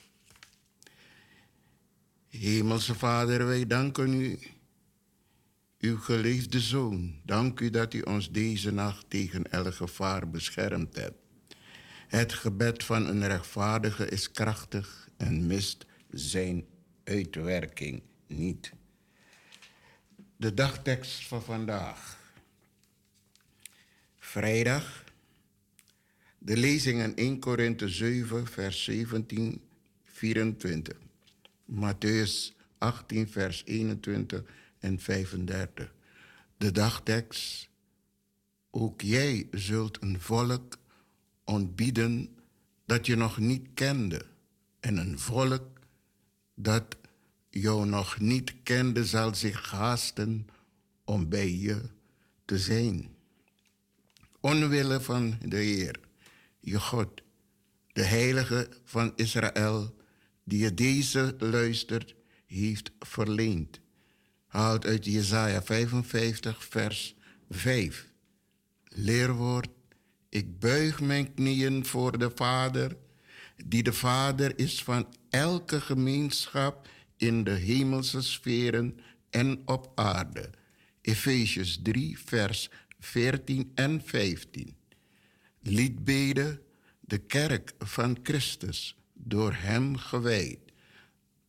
Hemelse 2.28 2.94
Vader, 2.94 3.46
wij 3.46 3.66
danken 3.66 4.12
u, 4.12 4.38
uw 5.78 5.98
geliefde 5.98 6.60
Zoon. 6.60 7.20
Dank 7.22 7.60
u 7.60 7.70
dat 7.70 7.94
u 7.94 8.00
ons 8.00 8.30
deze 8.30 8.70
nacht 8.70 9.10
tegen 9.10 9.50
elk 9.50 9.74
gevaar 9.74 10.30
beschermd 10.30 10.96
hebt. 10.96 11.23
Het 12.14 12.32
gebed 12.32 12.84
van 12.84 13.06
een 13.06 13.26
rechtvaardige 13.26 14.08
is 14.08 14.30
krachtig 14.30 15.08
en 15.16 15.46
mist 15.46 15.86
zijn 16.10 16.64
uitwerking 17.04 18.02
niet. 18.26 18.72
De 20.36 20.54
dagtekst 20.54 21.26
van 21.26 21.42
vandaag. 21.42 22.18
Vrijdag 24.18 25.04
De 26.38 26.56
lezing 26.56 27.02
in 27.02 27.16
1 27.16 27.38
Korinthe 27.38 27.88
7, 27.88 28.46
vers 28.46 28.84
17, 28.84 29.60
24. 30.04 30.96
Matthäus 31.64 32.52
18, 32.78 33.28
vers 33.28 33.62
21 33.64 34.42
en 34.78 35.00
35. 35.00 35.94
De 36.56 36.70
dagtekst. 36.70 37.68
Ook 38.70 39.00
jij 39.00 39.48
zult 39.50 40.02
een 40.02 40.20
volk 40.20 40.82
ontbieden 41.44 42.28
dat 42.86 43.06
je 43.06 43.16
nog 43.16 43.38
niet 43.38 43.66
kende. 43.74 44.26
En 44.80 44.96
een 44.96 45.18
volk 45.18 45.62
dat 46.54 46.96
jou 47.50 47.86
nog 47.86 48.20
niet 48.20 48.54
kende 48.62 49.04
zal 49.04 49.34
zich 49.34 49.70
haasten 49.70 50.48
om 51.04 51.28
bij 51.28 51.54
je 51.56 51.80
te 52.44 52.58
zijn. 52.58 53.08
Onwille 54.40 55.00
van 55.00 55.38
de 55.46 55.56
Heer, 55.56 56.00
je 56.60 56.80
God, 56.80 57.22
de 57.92 58.02
Heilige 58.02 58.68
van 58.84 59.12
Israël, 59.16 59.94
die 60.44 60.58
je 60.58 60.74
deze 60.74 61.36
luistert, 61.38 62.14
heeft 62.46 62.90
verleend. 62.98 63.80
Haalt 64.46 64.86
uit 64.86 65.04
Jesaja 65.04 65.62
55, 65.62 66.64
vers 66.64 67.16
5. 67.50 68.08
Leerwoord, 68.84 69.68
ik 70.34 70.58
buig 70.58 71.00
mijn 71.00 71.34
knieën 71.34 71.86
voor 71.86 72.18
de 72.18 72.30
Vader, 72.34 72.96
die 73.64 73.82
de 73.82 73.92
Vader 73.92 74.58
is 74.58 74.82
van 74.82 75.06
elke 75.30 75.80
gemeenschap 75.80 76.88
in 77.16 77.44
de 77.44 77.50
hemelse 77.50 78.22
sferen 78.22 78.98
en 79.30 79.62
op 79.64 79.92
aarde. 79.94 80.50
Efesius 81.00 81.80
3, 81.82 82.18
vers 82.18 82.70
14 82.98 83.72
en 83.74 84.02
15. 84.04 84.76
Liedbeden, 85.60 86.60
de 87.00 87.18
kerk 87.18 87.72
van 87.78 88.18
Christus, 88.22 88.96
door 89.12 89.52
Hem 89.52 89.96
gewijd, 89.96 90.58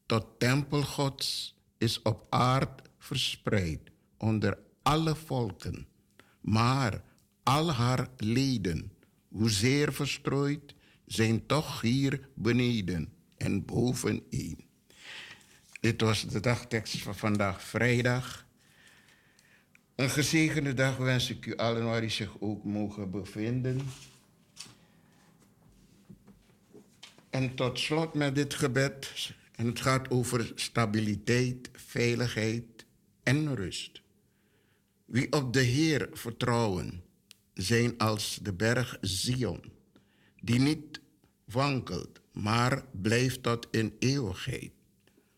tot 0.05 0.25
tempel 0.37 0.83
Gods 0.83 1.55
is 1.77 2.01
op 2.01 2.25
aard 2.29 2.81
verspreid 2.97 3.81
onder 4.17 4.57
alle 4.81 5.15
volken, 5.15 5.87
maar 6.41 7.03
al 7.45 7.71
haar 7.71 8.07
leden, 8.17 8.91
hoezeer 9.27 9.93
verstrooid, 9.93 10.75
zijn 11.05 11.45
toch 11.45 11.81
hier 11.81 12.29
beneden 12.33 13.13
en 13.37 13.65
bovenin. 13.65 14.65
Dit 15.79 16.01
was 16.01 16.27
de 16.27 16.39
dagtekst 16.39 17.01
van 17.01 17.15
vandaag, 17.15 17.63
vrijdag. 17.63 18.45
Een 19.95 20.09
gezegende 20.09 20.73
dag 20.73 20.97
wens 20.97 21.29
ik 21.29 21.45
u 21.45 21.55
allen 21.55 21.85
waar 21.85 22.03
u 22.03 22.09
zich 22.09 22.39
ook 22.39 22.63
mogen 22.63 23.11
bevinden. 23.11 23.81
En 27.29 27.55
tot 27.55 27.79
slot 27.79 28.13
met 28.13 28.35
dit 28.35 28.53
gebed. 28.53 29.33
En 29.55 29.65
het 29.65 29.81
gaat 29.81 30.09
over 30.09 30.51
stabiliteit, 30.55 31.69
veiligheid 31.73 32.85
en 33.23 33.55
rust. 33.55 34.01
Wie 35.05 35.31
op 35.31 35.53
de 35.53 35.61
Heer 35.61 36.09
vertrouwen, 36.13 37.04
zijn 37.55 37.97
als 37.97 38.39
de 38.41 38.53
berg 38.53 38.97
Zion, 39.01 39.61
die 40.41 40.59
niet 40.59 40.99
wankelt, 41.45 42.21
maar 42.31 42.85
blijft 43.01 43.43
tot 43.43 43.67
in 43.71 43.95
eeuwigheid. 43.99 44.71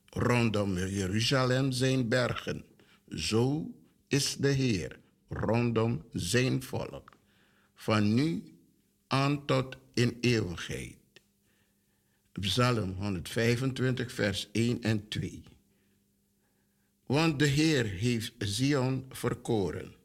Rondom 0.10 0.77
Jeruzalem 0.77 1.72
zijn 1.72 2.07
bergen, 2.07 2.64
zo 3.10 3.72
is 4.07 4.35
de 4.35 4.48
Heer 4.52 4.99
rondom 5.30 6.03
zijn 6.11 6.64
volk, 6.64 7.18
van 7.76 8.14
nu 8.14 8.44
aan 9.07 9.45
tot 9.45 9.77
in 9.94 10.18
eeuwigheid. 10.22 10.95
Psalm 12.31 12.91
125, 12.91 14.11
vers 14.11 14.49
1 14.52 14.81
en 14.81 15.07
2. 15.07 15.44
Want 17.06 17.39
de 17.39 17.45
Heer 17.45 17.85
heeft 17.85 18.34
Zion 18.38 19.06
verkoren, 19.10 19.95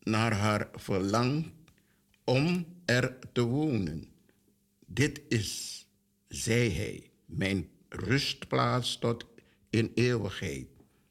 naar 0.00 0.32
haar 0.32 0.68
verlang 0.72 1.52
om 2.24 2.66
er 2.84 3.18
te 3.32 3.42
wonen. 3.42 4.08
Dit 4.86 5.20
is, 5.28 5.86
zei 6.28 6.70
hij, 6.70 7.10
mijn 7.24 7.68
rustplaats 7.88 8.98
tot 8.98 9.26
in 9.70 9.90
eeuwigheid. 9.94 10.66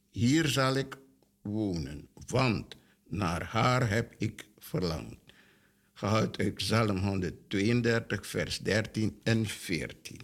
Hier 0.10 0.48
zal 0.48 0.76
ik 0.76 0.98
wonen, 1.42 2.08
want 2.28 2.76
naar 3.08 3.44
haar 3.44 3.90
heb 3.90 4.16
ik 4.18 4.48
verlangd. 4.58 5.18
Gehoud 5.94 6.38
uit 6.38 6.54
Psalm 6.54 6.98
132, 6.98 8.28
vers 8.28 8.60
13 8.60 9.20
en 9.24 9.46
14. 9.46 10.20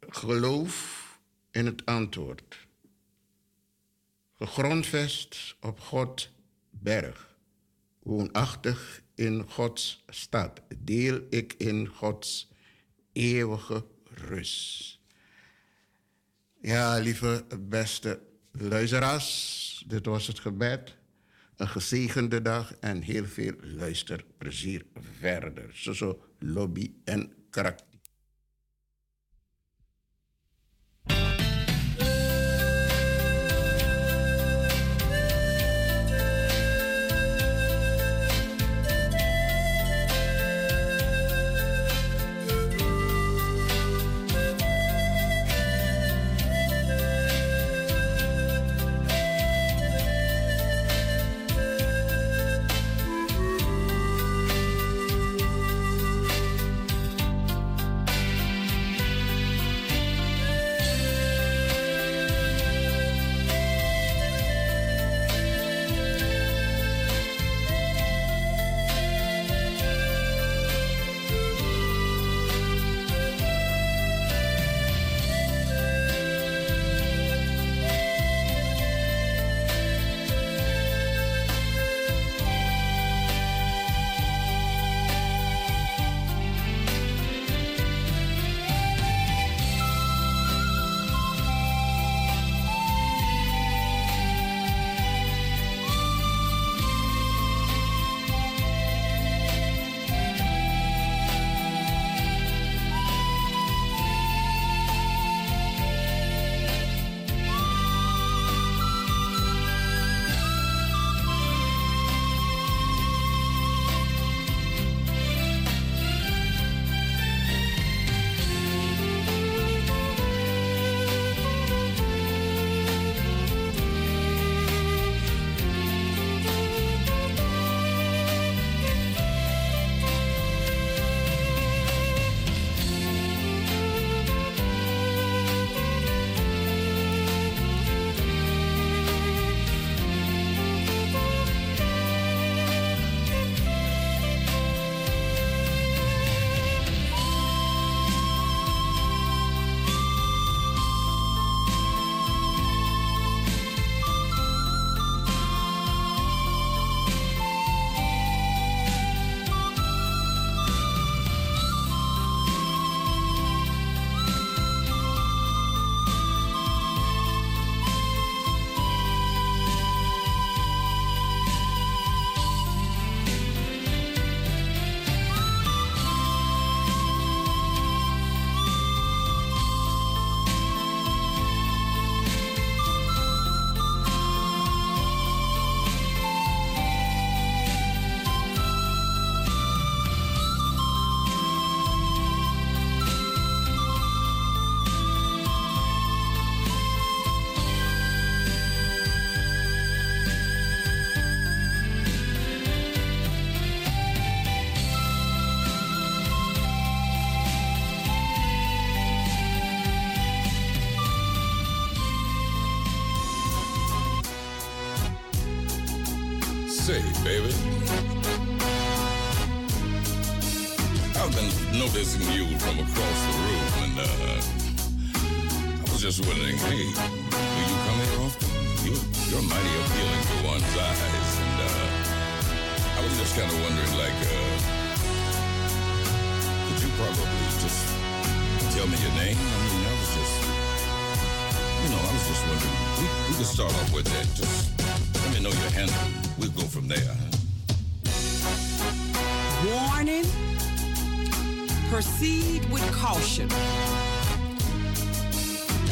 Geloof 0.00 1.00
in 1.50 1.66
het 1.66 1.86
antwoord. 1.86 2.61
Gegrondvest 4.46 5.56
op 5.60 5.80
God 5.80 6.30
berg. 6.70 7.36
Woonachtig 8.02 9.02
in 9.14 9.44
Gods 9.48 10.04
stad. 10.08 10.60
Deel 10.78 11.20
ik 11.30 11.54
in 11.58 11.86
Gods 11.86 12.50
eeuwige 13.12 13.84
rust. 14.04 14.98
Ja, 16.60 16.98
lieve 16.98 17.44
beste 17.60 18.20
luisteraars, 18.50 19.84
dit 19.86 20.06
was 20.06 20.26
het 20.26 20.40
gebed. 20.40 20.96
Een 21.56 21.68
gezegende 21.68 22.42
dag 22.42 22.74
en 22.74 23.00
heel 23.00 23.26
veel 23.26 23.54
luisterplezier 23.60 24.84
verder. 25.18 25.70
Zo, 25.74 25.92
zo, 25.92 26.24
lobby 26.38 26.92
en 27.04 27.32
karakter. 27.50 27.91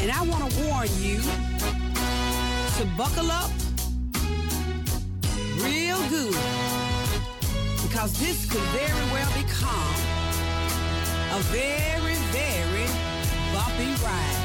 And 0.01 0.09
I 0.11 0.23
want 0.23 0.51
to 0.51 0.63
warn 0.63 0.87
you 0.97 1.21
to 2.77 2.85
buckle 2.97 3.29
up 3.29 3.51
real 5.61 6.01
good 6.09 6.35
because 7.83 8.11
this 8.19 8.49
could 8.49 8.61
very 8.73 9.05
well 9.13 9.31
become 9.39 9.95
a 11.33 11.39
very, 11.53 12.15
very 12.33 12.87
bumpy 13.53 14.03
ride. 14.03 14.40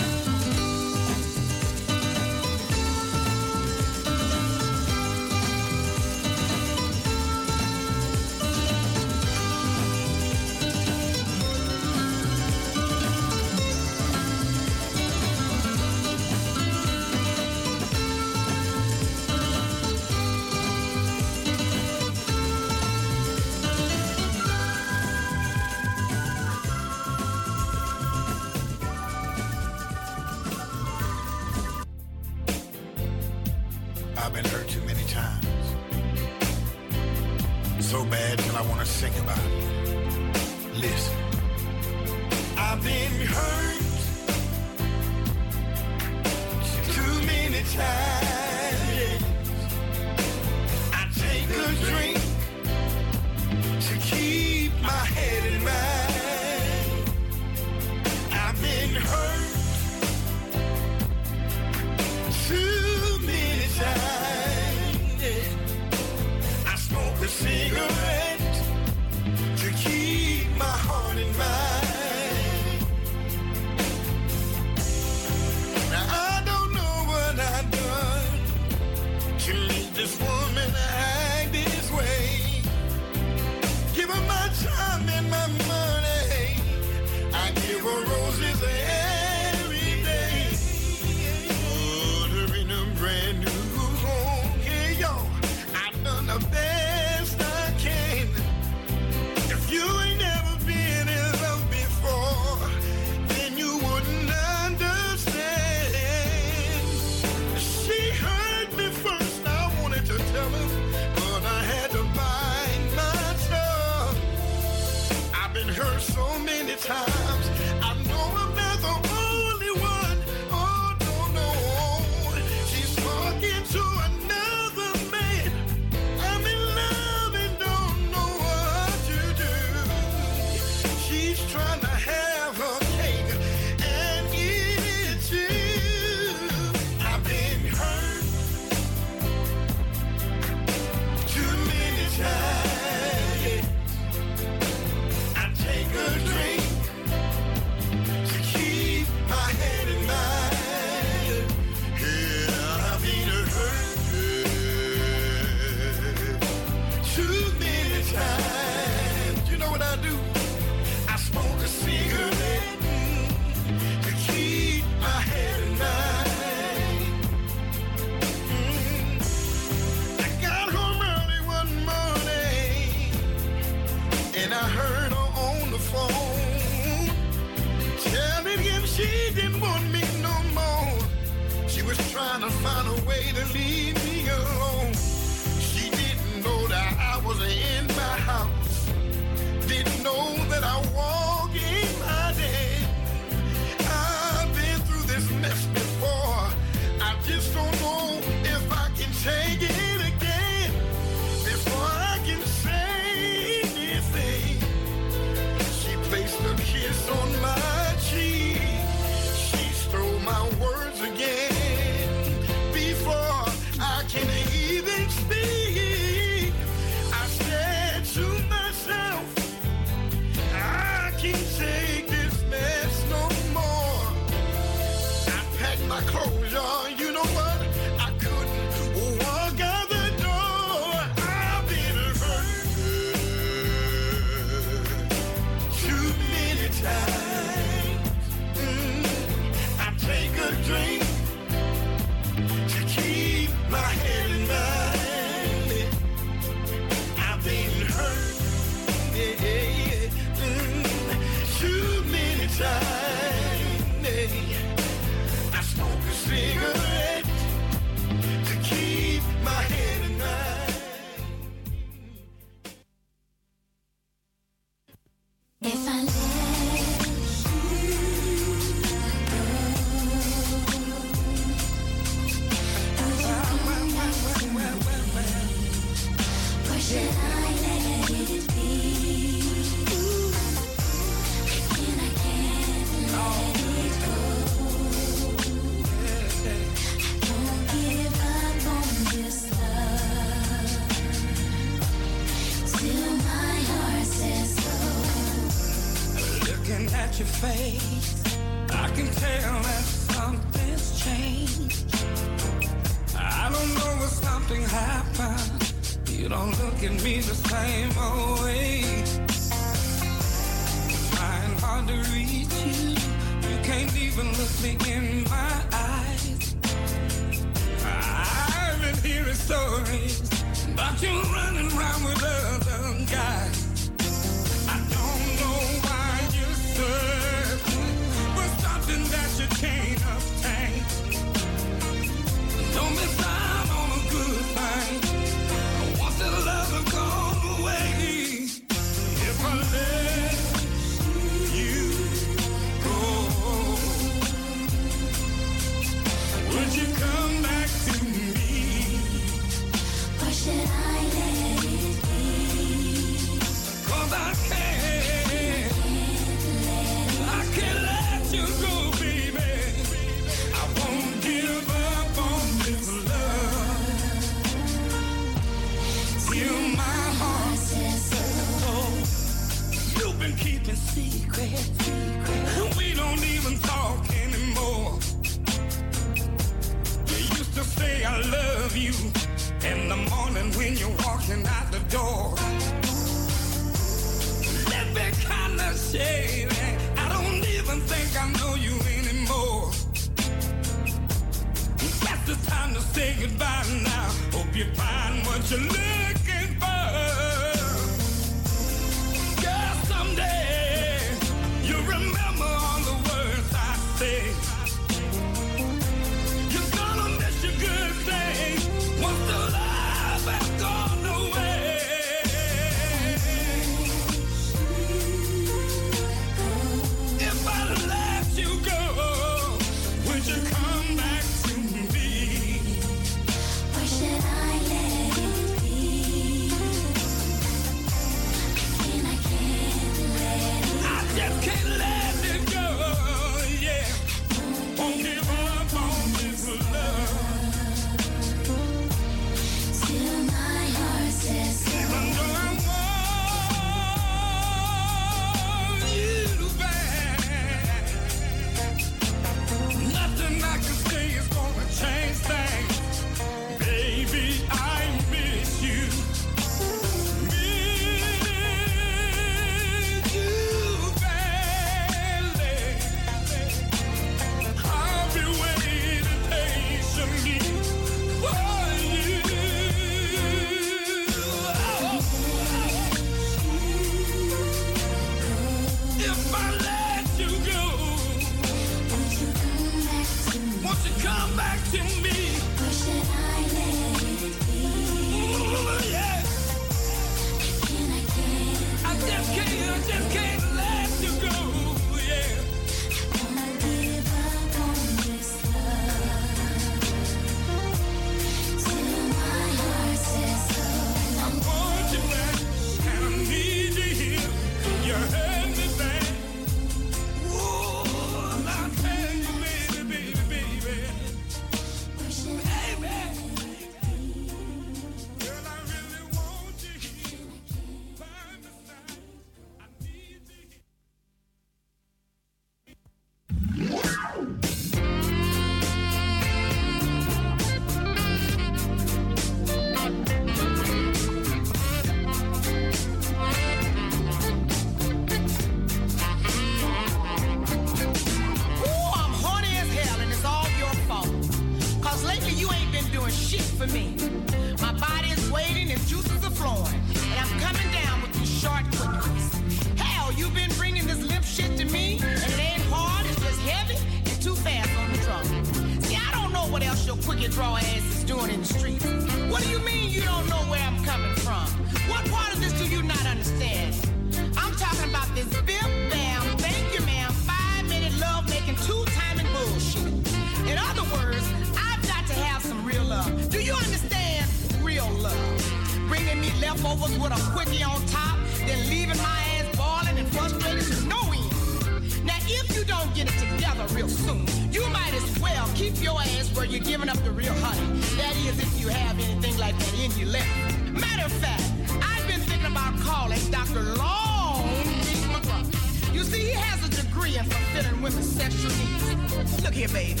you 589.98 590.06
left. 590.06 590.28
Matter 590.72 591.04
of 591.04 591.12
fact, 591.12 591.42
I've 591.82 592.06
been 592.06 592.20
thinking 592.20 592.50
about 592.50 592.78
calling 592.80 593.18
Dr. 593.30 593.62
Long 593.76 594.48
Dick 594.84 595.02
McGraw. 595.12 595.94
You 595.94 596.04
see, 596.04 596.20
he 596.20 596.32
has 596.32 596.64
a 596.66 596.70
degree 596.82 597.16
in 597.16 597.24
fulfilling 597.24 597.82
women's 597.82 598.10
sexual 598.10 598.50
needs. 598.50 599.42
Look 599.42 599.54
here, 599.54 599.68
baby. 599.68 600.00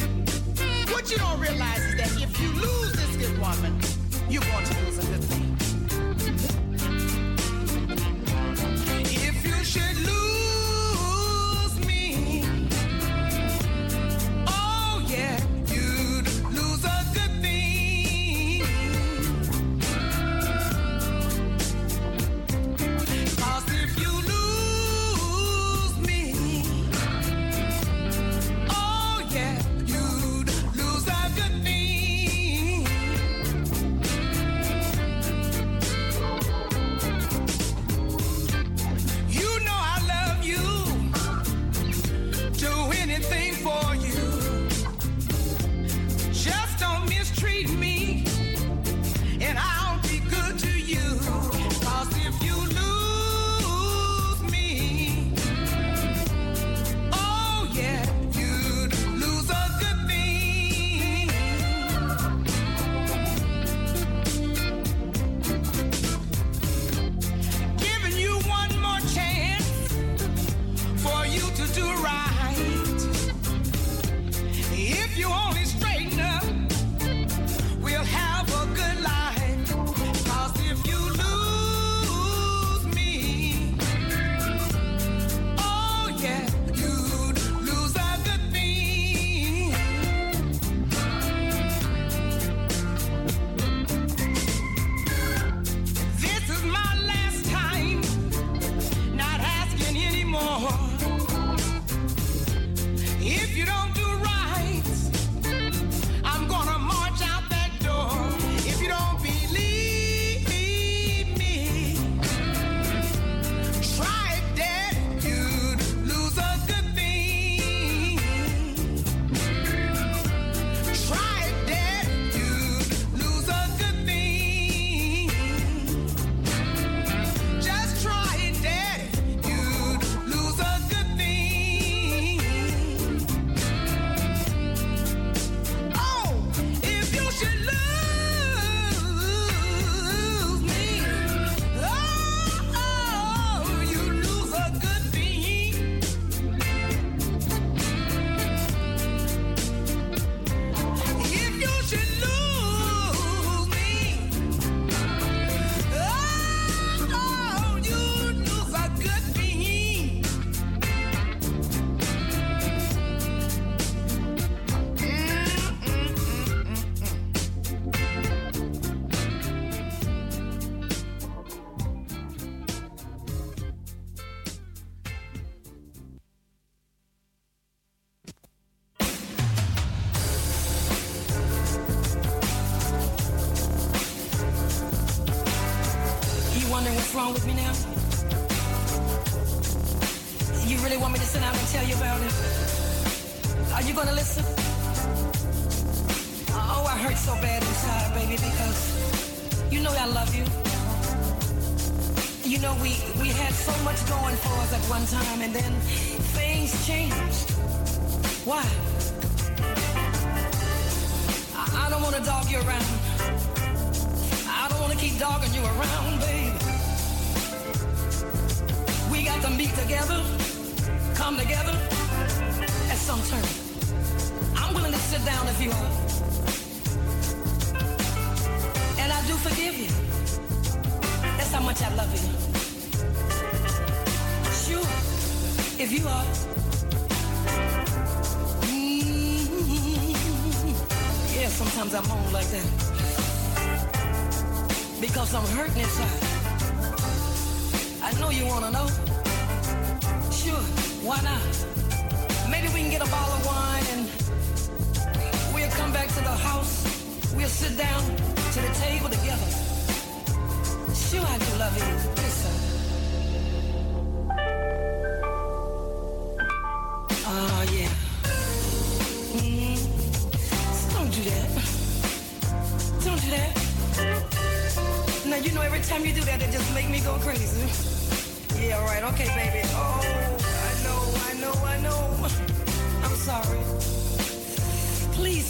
What 0.92 1.10
you 1.10 1.18
don't 1.18 1.40
realize 1.40 1.80
is 1.80 1.96
that 1.96 2.12
if 2.22 2.40
you 2.40 2.48
lose 2.52 2.92
this 2.92 3.16
good 3.16 3.38
woman, 3.38 3.78
you're 4.28 4.42
going 4.42 4.64
to 4.64 4.74
lose 4.84 4.98
a 4.98 5.06
good 5.06 5.24
thing. 5.24 5.56
If 9.04 9.44
you 9.44 9.64
should 9.64 9.96
lose 10.06 10.41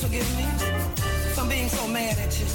forgive 0.03 0.27
me 0.37 0.47
for 1.31 1.47
being 1.47 1.69
so 1.69 1.87
mad 1.87 2.19
at 2.19 2.35
you. 2.41 2.47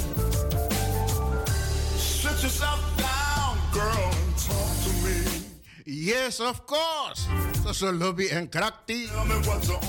Sit 1.96 2.42
yourself 2.44 2.80
down, 3.00 3.56
girl, 3.72 4.10
and 4.12 4.36
talk 4.36 4.72
to 4.84 4.92
me. 5.00 5.16
Yes, 5.86 6.40
of 6.40 6.66
course. 6.66 7.24
So 7.72 7.90
lobby 7.90 8.30
en 8.30 8.48
krakti. 8.48 9.08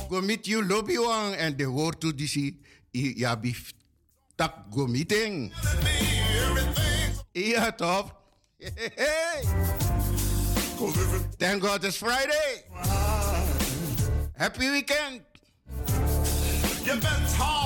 Go 0.09 0.21
meet 0.21 0.47
you 0.47 0.63
lobby 0.63 0.97
one 0.97 1.35
and 1.35 1.57
the 1.57 1.65
word 1.65 1.99
to 1.99 2.13
DC. 2.13 2.55
Ja, 2.93 3.35
bif. 3.35 3.73
Tak 4.37 4.71
go 4.71 4.87
meeting. 4.87 5.51
Ja, 7.33 7.71
top. 7.71 8.15
Hey, 8.59 9.43
Thank 11.37 11.61
God 11.61 11.83
it's 11.83 11.97
Friday. 11.97 12.63
Happy 14.37 14.69
weekend. 14.71 15.28
You 16.89 16.95
bent 16.95 17.33
hard. 17.37 17.58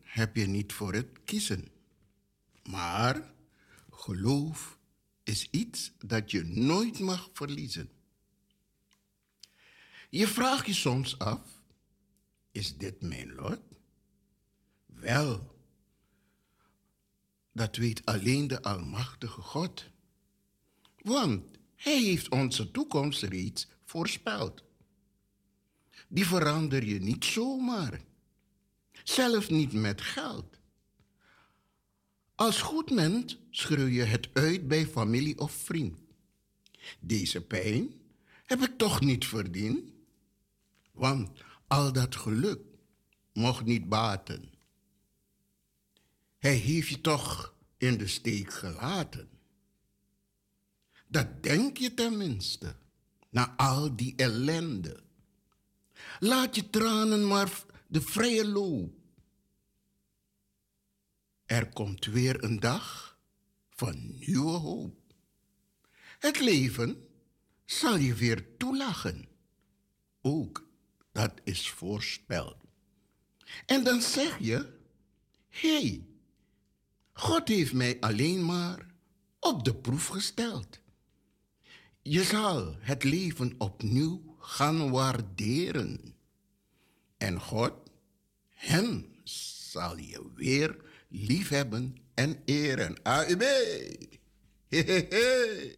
Heb 0.00 0.36
je 0.36 0.46
niet 0.46 0.72
voor 0.72 0.92
het 0.92 1.24
kiezen. 1.24 1.68
Maar 2.70 3.34
geloof 3.90 4.78
is 5.22 5.48
iets 5.50 5.92
dat 5.98 6.30
je 6.30 6.44
nooit 6.44 6.98
mag 6.98 7.30
verliezen. 7.32 7.90
Je 10.10 10.26
vraagt 10.28 10.66
je 10.66 10.74
soms 10.74 11.18
af, 11.18 11.40
is 12.50 12.76
dit 12.76 13.00
mijn 13.00 13.34
lot? 13.34 13.60
Wel, 14.86 15.56
dat 17.52 17.76
weet 17.76 18.04
alleen 18.04 18.46
de 18.46 18.62
Almachtige 18.62 19.40
God. 19.40 19.90
Want 20.96 21.58
Hij 21.76 22.02
heeft 22.02 22.28
onze 22.28 22.70
toekomst 22.70 23.22
reeds 23.22 23.68
voorspeld. 23.84 24.64
Die 26.08 26.26
verander 26.26 26.84
je 26.84 27.00
niet 27.00 27.24
zomaar. 27.24 28.08
Zelfs 29.14 29.48
niet 29.48 29.72
met 29.72 30.00
geld. 30.00 30.58
Als 32.34 32.60
goed 32.60 32.90
mens 32.90 33.38
schreeuw 33.50 33.86
je 33.86 34.02
het 34.02 34.28
uit 34.32 34.68
bij 34.68 34.86
familie 34.86 35.38
of 35.38 35.52
vriend. 35.52 35.98
Deze 37.00 37.40
pijn 37.40 37.92
heb 38.44 38.62
ik 38.62 38.78
toch 38.78 39.00
niet 39.00 39.26
verdiend? 39.26 39.90
Want 40.92 41.30
al 41.66 41.92
dat 41.92 42.16
geluk 42.16 42.60
mocht 43.32 43.64
niet 43.64 43.88
baten. 43.88 44.52
Hij 46.38 46.54
heeft 46.54 46.88
je 46.88 47.00
toch 47.00 47.54
in 47.76 47.98
de 47.98 48.06
steek 48.06 48.52
gelaten. 48.52 49.28
Dat 51.06 51.42
denk 51.42 51.76
je 51.76 51.94
tenminste, 51.94 52.76
na 53.30 53.54
al 53.56 53.96
die 53.96 54.14
ellende. 54.16 55.02
Laat 56.20 56.54
je 56.54 56.70
tranen 56.70 57.26
maar 57.26 57.64
de 57.86 58.00
vrije 58.00 58.48
loop. 58.48 58.98
Er 61.50 61.68
komt 61.68 62.04
weer 62.04 62.44
een 62.44 62.60
dag 62.60 63.18
van 63.70 64.14
nieuwe 64.18 64.50
hoop. 64.50 64.96
Het 66.18 66.40
leven 66.40 67.08
zal 67.64 67.96
je 67.96 68.14
weer 68.14 68.56
toelachen. 68.56 69.28
Ook 70.20 70.68
dat 71.12 71.32
is 71.44 71.70
voorspeld. 71.70 72.56
En 73.66 73.84
dan 73.84 74.00
zeg 74.00 74.38
je: 74.38 74.78
Hé, 75.48 75.80
hey, 75.80 76.06
God 77.12 77.48
heeft 77.48 77.72
mij 77.72 78.00
alleen 78.00 78.44
maar 78.44 78.86
op 79.40 79.64
de 79.64 79.74
proef 79.74 80.06
gesteld. 80.06 80.80
Je 82.02 82.22
zal 82.22 82.76
het 82.78 83.04
leven 83.04 83.54
opnieuw 83.58 84.36
gaan 84.38 84.90
waarderen. 84.90 86.14
En 87.16 87.40
God, 87.40 87.72
hem 88.48 89.14
zal 89.24 89.96
je 89.96 90.30
weer 90.34 90.88
liefhebben 91.10 91.96
en 92.14 92.36
eren. 92.44 92.96
AUB! 93.02 93.42
Hehehe. 94.68 95.76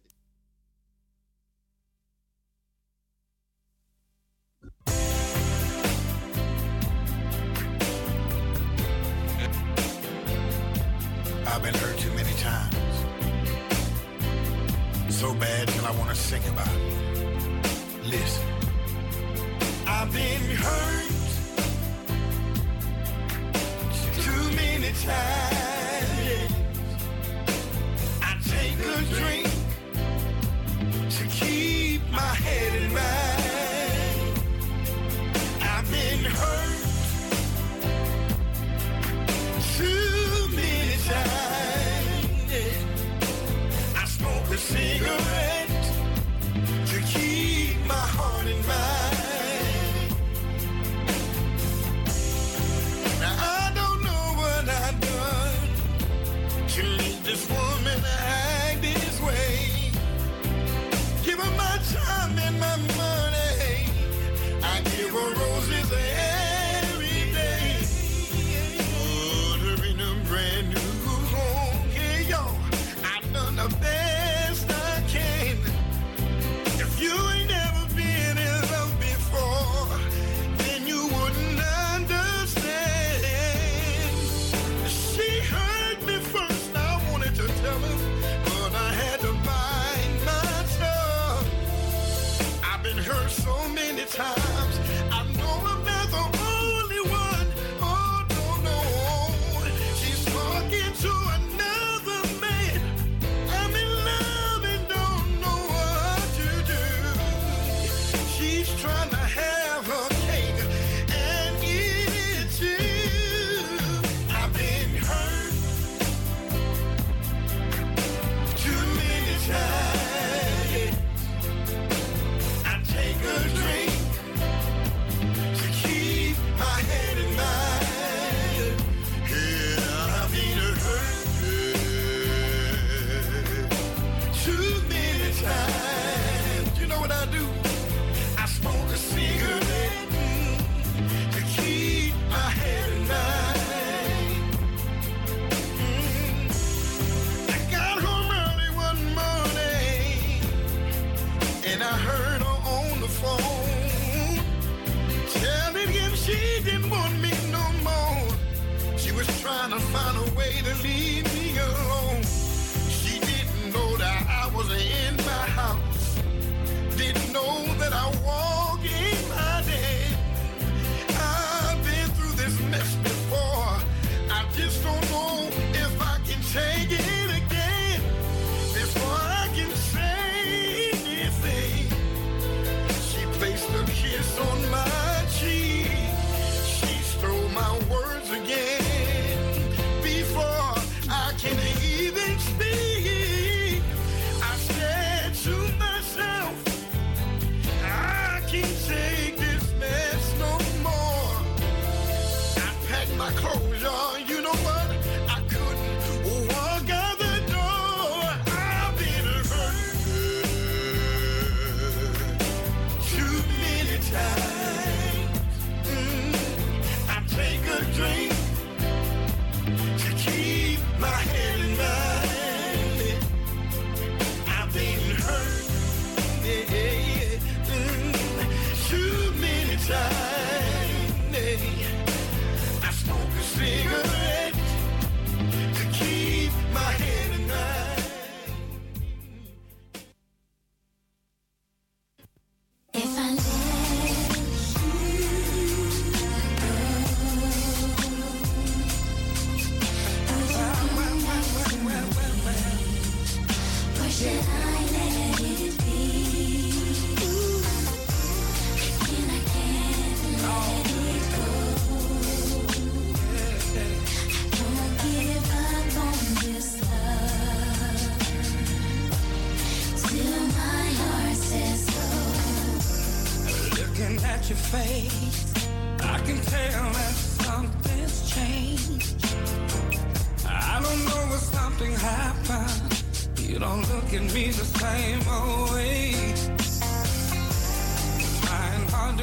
I've 11.45 11.61
been 11.61 11.73
hurt 11.75 11.97
too 11.97 12.11
many 12.13 12.33
times. 12.39 12.75
So 15.13 15.33
bad 15.35 15.67
till 15.67 15.85
I 15.85 15.91
want 15.91 16.09
to 16.09 16.15
sing 16.15 16.41
about 16.49 16.67
it. 16.67 18.05
Listen. 18.05 18.47
I've 19.87 20.11
been 20.11 20.55
hurt 20.55 21.12
many 24.83 24.95
times. 24.95 26.53
I 28.21 28.37
take 28.43 28.79
a 28.79 29.01
drink 29.15 29.47
to 31.09 31.23
keep 31.27 32.01
my 32.11 32.19
head 32.19 32.83
in 32.83 32.93
mind. 32.93 33.32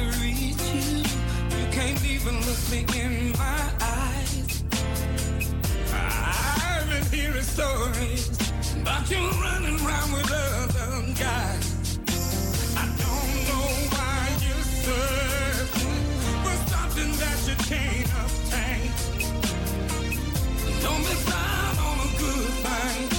To 0.01 0.19
reach 0.19 0.61
you, 0.73 1.03
you 1.59 1.67
can't 1.71 2.03
even 2.05 2.35
look 2.47 2.61
me 2.71 2.85
in 2.99 3.31
my 3.33 3.61
eyes. 3.81 4.63
I've 5.93 6.89
been 6.89 7.05
hearing 7.11 7.43
stories 7.43 8.29
about 8.81 9.09
you 9.11 9.21
running 9.45 9.79
around 9.85 10.11
with 10.13 10.31
other 10.31 11.13
guys. 11.19 11.99
I 12.75 12.85
don't 13.03 13.33
know 13.49 13.67
why 13.93 14.21
you're 14.45 14.69
searching 14.85 16.03
for 16.43 16.57
something 16.73 17.11
that 17.21 17.39
you 17.47 17.55
can't 17.71 18.09
obtain. 18.23 18.89
Don't 20.81 21.01
miss 21.01 21.31
out 21.31 21.77
on 21.87 21.97
a 21.99 22.09
good 22.17 22.53
thing. 22.65 23.10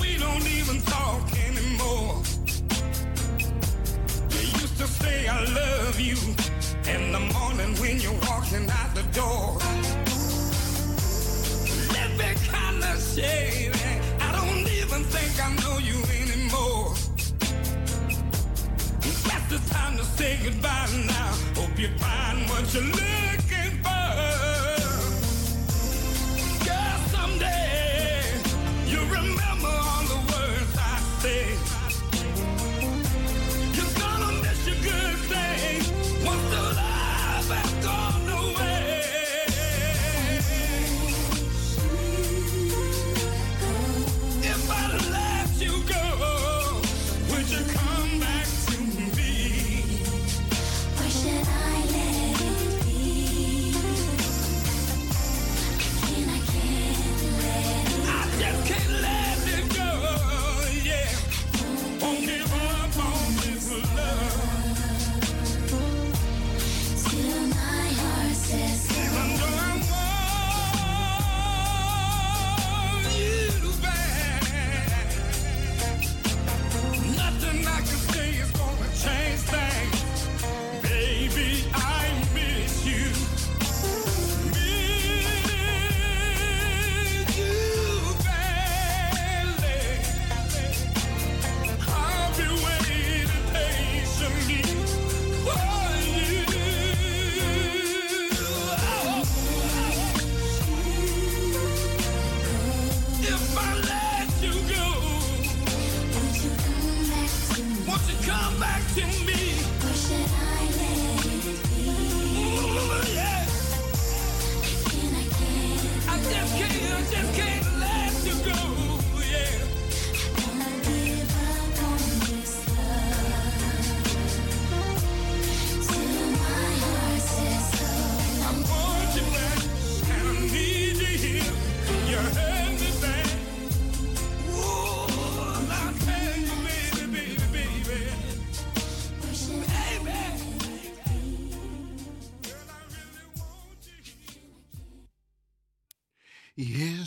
We 0.00 0.18
don't 0.18 0.46
even 0.48 0.80
talk 0.82 1.22
anymore. 1.48 2.22
You 4.30 4.40
used 4.40 4.78
to 4.78 4.86
say 4.86 5.28
I 5.28 5.44
love 5.44 6.00
you 6.00 6.16
in 6.92 7.12
the 7.12 7.20
morning 7.34 7.74
when 7.80 8.00
you're 8.00 8.20
walking 8.28 8.68
out 8.68 8.94
the 8.94 9.04
door. 9.12 9.58
Kind 12.50 12.82
of. 12.84 13.18
I 14.20 14.28
don't 14.32 14.68
even 14.80 15.02
think 15.14 15.32
I 15.42 15.48
know 15.62 15.78
you 15.78 15.98
anymore. 16.20 16.94
Time 19.70 19.96
to 19.96 20.04
say 20.04 20.38
goodbye 20.44 20.88
now. 21.06 21.32
Hope 21.54 21.78
you 21.78 21.88
find 21.98 22.48
what 22.48 22.74
you're 22.74 22.82
looking 22.82 23.25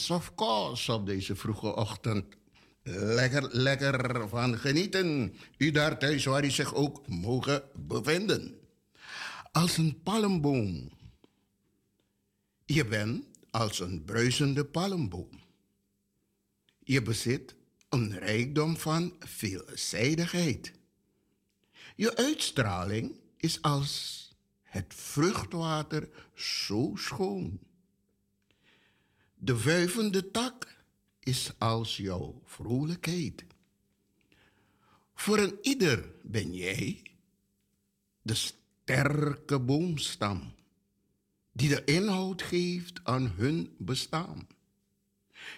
Of 0.09 0.35
course, 0.35 0.93
op 0.93 1.05
deze 1.05 1.35
vroege 1.35 1.75
ochtend. 1.75 2.25
Lekker, 2.83 3.47
lekker 3.51 4.29
van 4.29 4.57
genieten. 4.57 5.35
U 5.57 5.71
daar 5.71 5.99
thuis 5.99 6.25
waar 6.25 6.45
u 6.45 6.49
zich 6.49 6.73
ook 6.73 7.07
mogen 7.07 7.63
bevinden. 7.75 8.59
Als 9.51 9.77
een 9.77 9.99
palmboom. 10.03 10.91
Je 12.65 12.85
bent 12.85 13.25
als 13.51 13.79
een 13.79 14.03
bruisende 14.05 14.65
palmboom. 14.65 15.29
Je 16.83 17.01
bezit 17.01 17.55
een 17.89 18.19
rijkdom 18.19 18.77
van 18.77 19.15
veelzijdigheid. 19.19 20.73
Je 21.95 22.15
uitstraling 22.15 23.19
is 23.37 23.61
als 23.61 24.17
het 24.63 24.93
vruchtwater 24.95 26.09
zo 26.35 26.91
schoon. 26.95 27.59
De 29.41 29.63
wuivende 29.63 30.31
tak 30.31 30.83
is 31.19 31.51
als 31.57 31.97
jouw 31.97 32.41
vrolijkheid. 32.45 33.45
Voor 35.13 35.37
een 35.37 35.57
ieder 35.61 36.11
ben 36.23 36.53
jij 36.53 37.01
de 38.21 38.33
sterke 38.33 39.59
boomstam 39.59 40.53
die 41.51 41.69
de 41.69 41.83
inhoud 41.83 42.41
geeft 42.41 42.99
aan 43.03 43.27
hun 43.35 43.75
bestaan. 43.77 44.47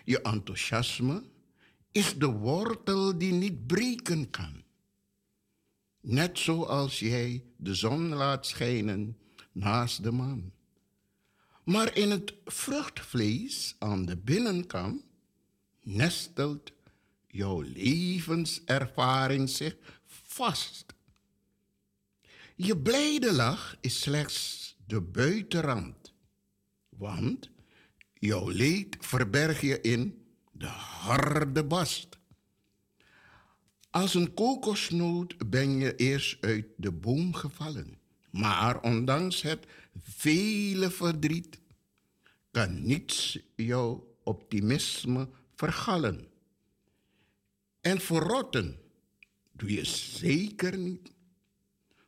Je 0.05 0.21
enthousiasme 0.21 1.23
is 1.91 2.17
de 2.17 2.31
wortel 2.31 3.17
die 3.17 3.33
niet 3.33 3.67
breken 3.67 4.29
kan. 4.29 4.63
Net 5.99 6.39
zoals 6.39 6.99
jij 6.99 7.43
de 7.55 7.75
zon 7.75 8.07
laat 8.07 8.45
schijnen 8.45 9.17
naast 9.51 10.03
de 10.03 10.11
maan. 10.11 10.51
Maar 11.63 11.97
in 11.97 12.11
het 12.11 12.33
vruchtvlees 12.45 13.75
aan 13.79 14.05
de 14.05 14.17
binnenkant 14.17 15.03
nestelt 15.83 16.71
jouw 17.27 17.61
levenservaring 17.61 19.49
zich 19.49 19.75
vast. 20.05 20.85
Je 22.55 22.77
blijde 22.77 23.33
lach 23.33 23.77
is 23.81 23.99
slechts 23.99 24.75
de 24.85 25.01
buitenrand, 25.01 26.13
want 26.89 27.49
jouw 28.13 28.49
leed 28.49 28.97
verberg 28.99 29.61
je 29.61 29.81
in 29.81 30.25
de 30.51 30.65
harde 30.65 31.63
bast. 31.63 32.19
Als 33.89 34.13
een 34.13 34.33
kokosnoot 34.33 35.49
ben 35.49 35.77
je 35.77 35.95
eerst 35.95 36.37
uit 36.41 36.65
de 36.77 36.91
boom 36.91 37.33
gevallen, 37.33 37.99
maar 38.29 38.81
ondanks 38.81 39.41
het 39.41 39.65
vele 39.93 40.91
verdriet 40.91 41.59
kan 42.51 42.85
niets 42.85 43.39
jouw 43.55 44.17
optimisme 44.23 45.29
vergallen. 45.55 46.27
En 47.81 48.01
verrotten 48.01 48.79
doe 49.51 49.71
je 49.71 49.85
zeker 49.85 50.77
niet. 50.77 51.11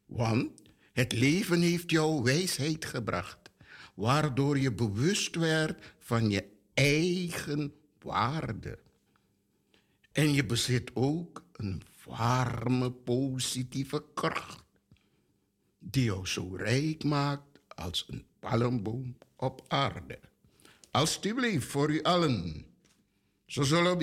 Want 0.05 0.61
het 0.93 1.11
leven 1.11 1.61
heeft 1.61 1.91
jou 1.91 2.23
wijsheid 2.23 2.85
gebracht, 2.85 3.49
waardoor 3.95 4.59
je 4.59 4.73
bewust 4.73 5.35
werd 5.35 5.93
van 5.99 6.29
je 6.29 6.45
eigen 6.73 7.73
waarde. 7.99 8.79
En 10.11 10.33
je 10.33 10.45
bezit 10.45 10.91
ook 10.93 11.45
een 11.51 11.81
warme, 12.05 12.91
positieve 12.91 14.05
kracht, 14.13 14.63
die 15.79 16.03
jou 16.03 16.27
zo 16.27 16.55
rijk 16.55 17.03
maakt 17.03 17.52
als 17.83 18.05
een 18.09 18.25
palmboom 18.39 19.17
op 19.35 19.61
aarde. 19.67 20.19
Alsjeblieft, 20.91 21.67
voor 21.67 21.89
u 21.89 22.01
allen. 22.01 22.65
Zo 23.45 23.63
zullen 23.63 23.97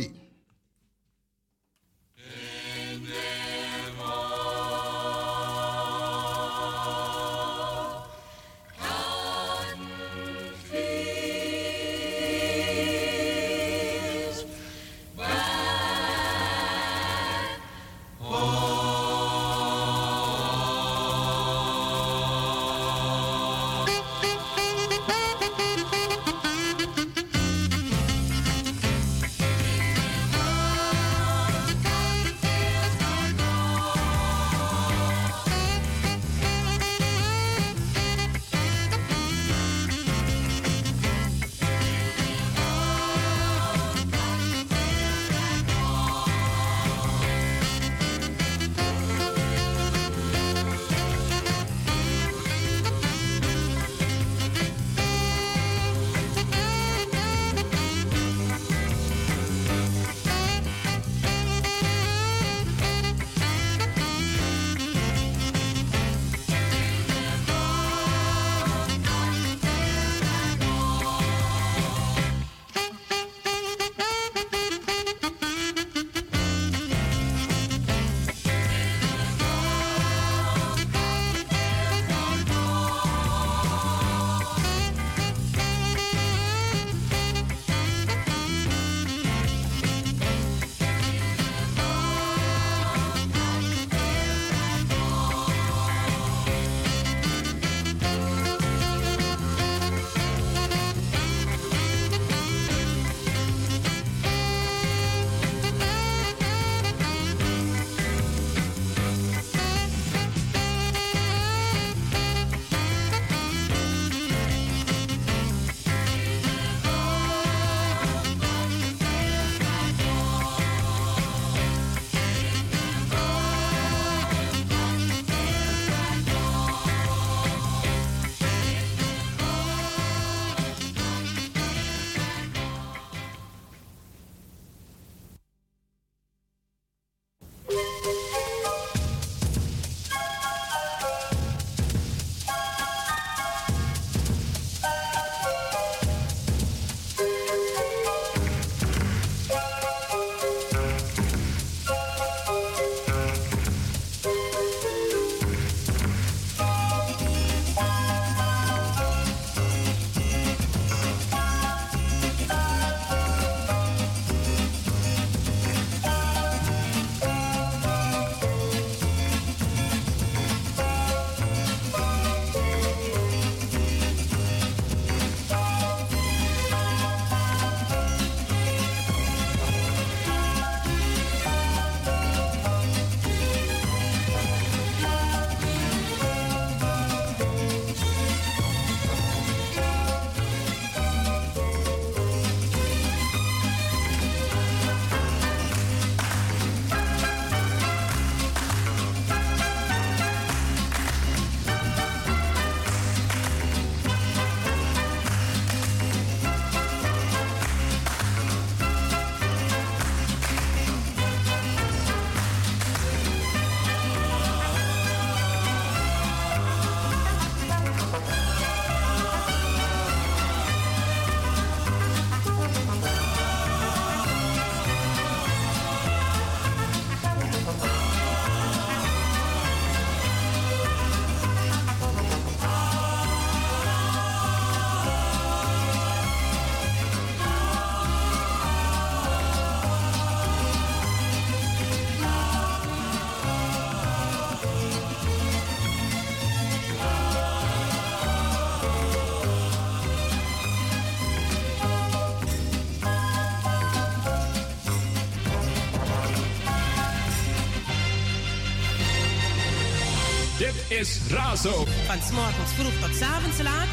Van 262.11 262.23
's 262.23 262.31
morgens 262.31 262.73
vroeg 262.73 263.01
tot 263.01 263.17
's 263.17 263.23
avonds 263.23 263.63
laat. 263.63 263.89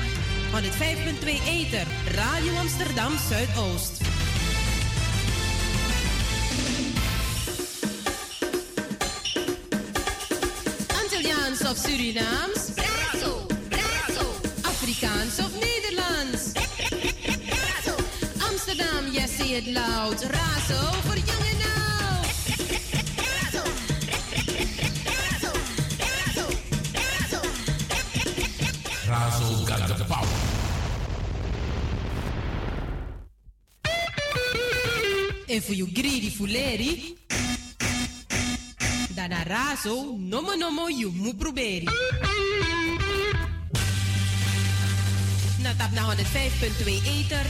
105.2 0.51 1.41
Ether. 1.45 1.87
Radio 2.15 2.55
Amsterdam 2.55 3.13
Zuidoost. 3.29 4.01
Antilliaans 11.01 11.61
of 11.61 11.77
Surinaams? 11.77 12.61
Razo, 12.75 13.45
razo. 13.69 14.25
Afrikaans 14.61 15.39
of 15.39 15.51
Nederlands? 15.65 16.43
Razo. 17.61 17.95
Amsterdam, 18.49 19.11
yes, 19.11 19.31
say 19.35 19.49
it 19.59 19.67
loud. 19.67 20.17
Razo 20.21 21.06
Razo, 39.77 40.17
nomo 40.17 40.55
nomo 40.55 40.89
you 40.89 41.11
mu 41.13 41.33
proberi. 41.37 41.85
Na 45.61 45.69
tap 45.77 45.93
na 45.93 46.01
105.2 46.17 47.05
Ether. 47.05 47.45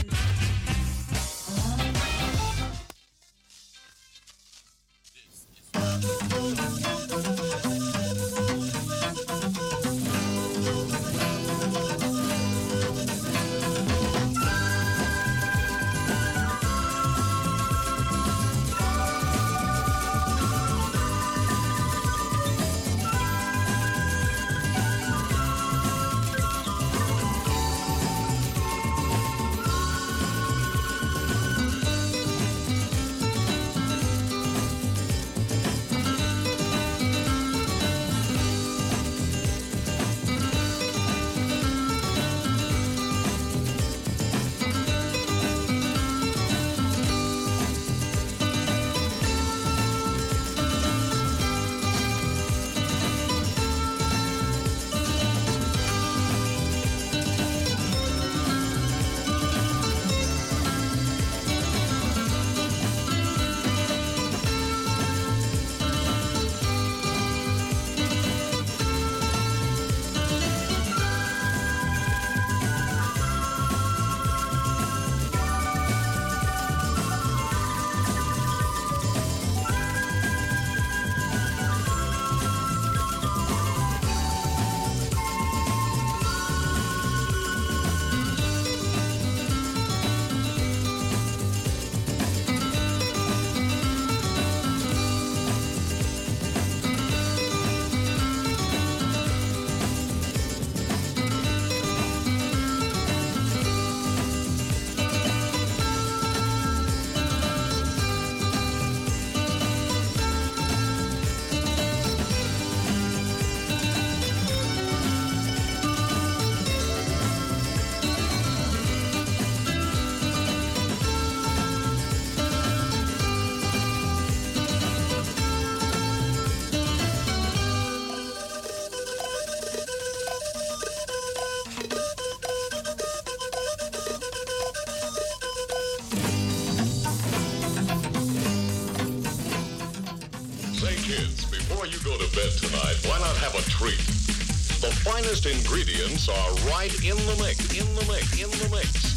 Are 146.28 146.54
right 146.70 146.92
in 147.02 147.16
the 147.16 147.36
mix, 147.40 147.58
in 147.72 147.86
the 147.94 148.04
mix, 148.06 148.42
in 148.42 148.50
the 148.50 148.68
mix. 148.74 149.08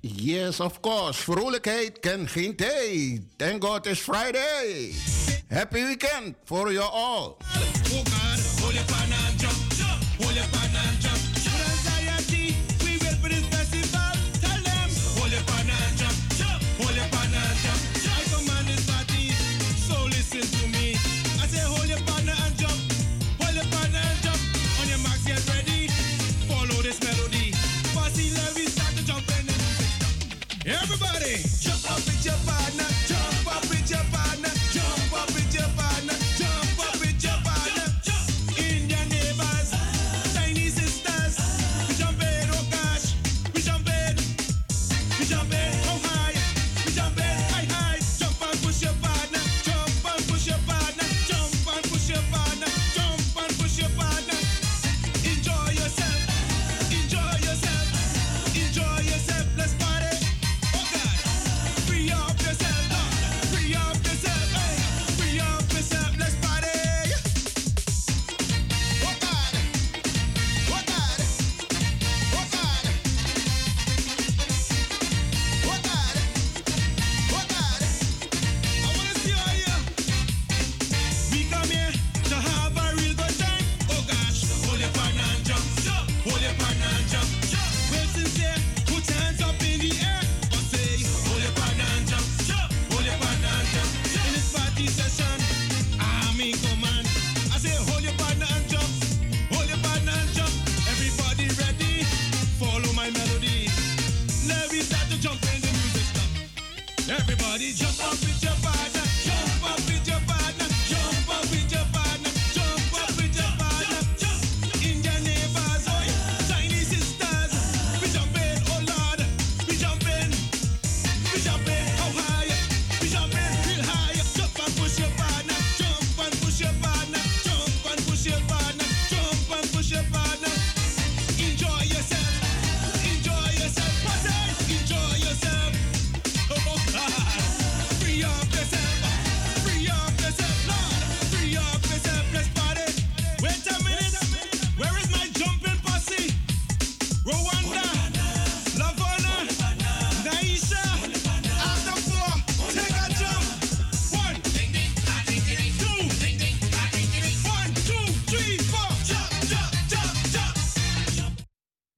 Yes, 0.00 0.60
of 0.60 0.80
course. 0.80 1.24
Vrolijkheid 1.24 2.00
kent 2.00 2.30
geen 2.30 2.56
tijd. 2.56 3.22
Thank 3.36 3.62
God 3.62 3.86
it's 3.86 4.00
Friday. 4.00 4.92
Happy 5.48 5.82
weekend 5.84 6.34
for 6.44 6.72
you 6.72 6.82
all. 6.82 7.36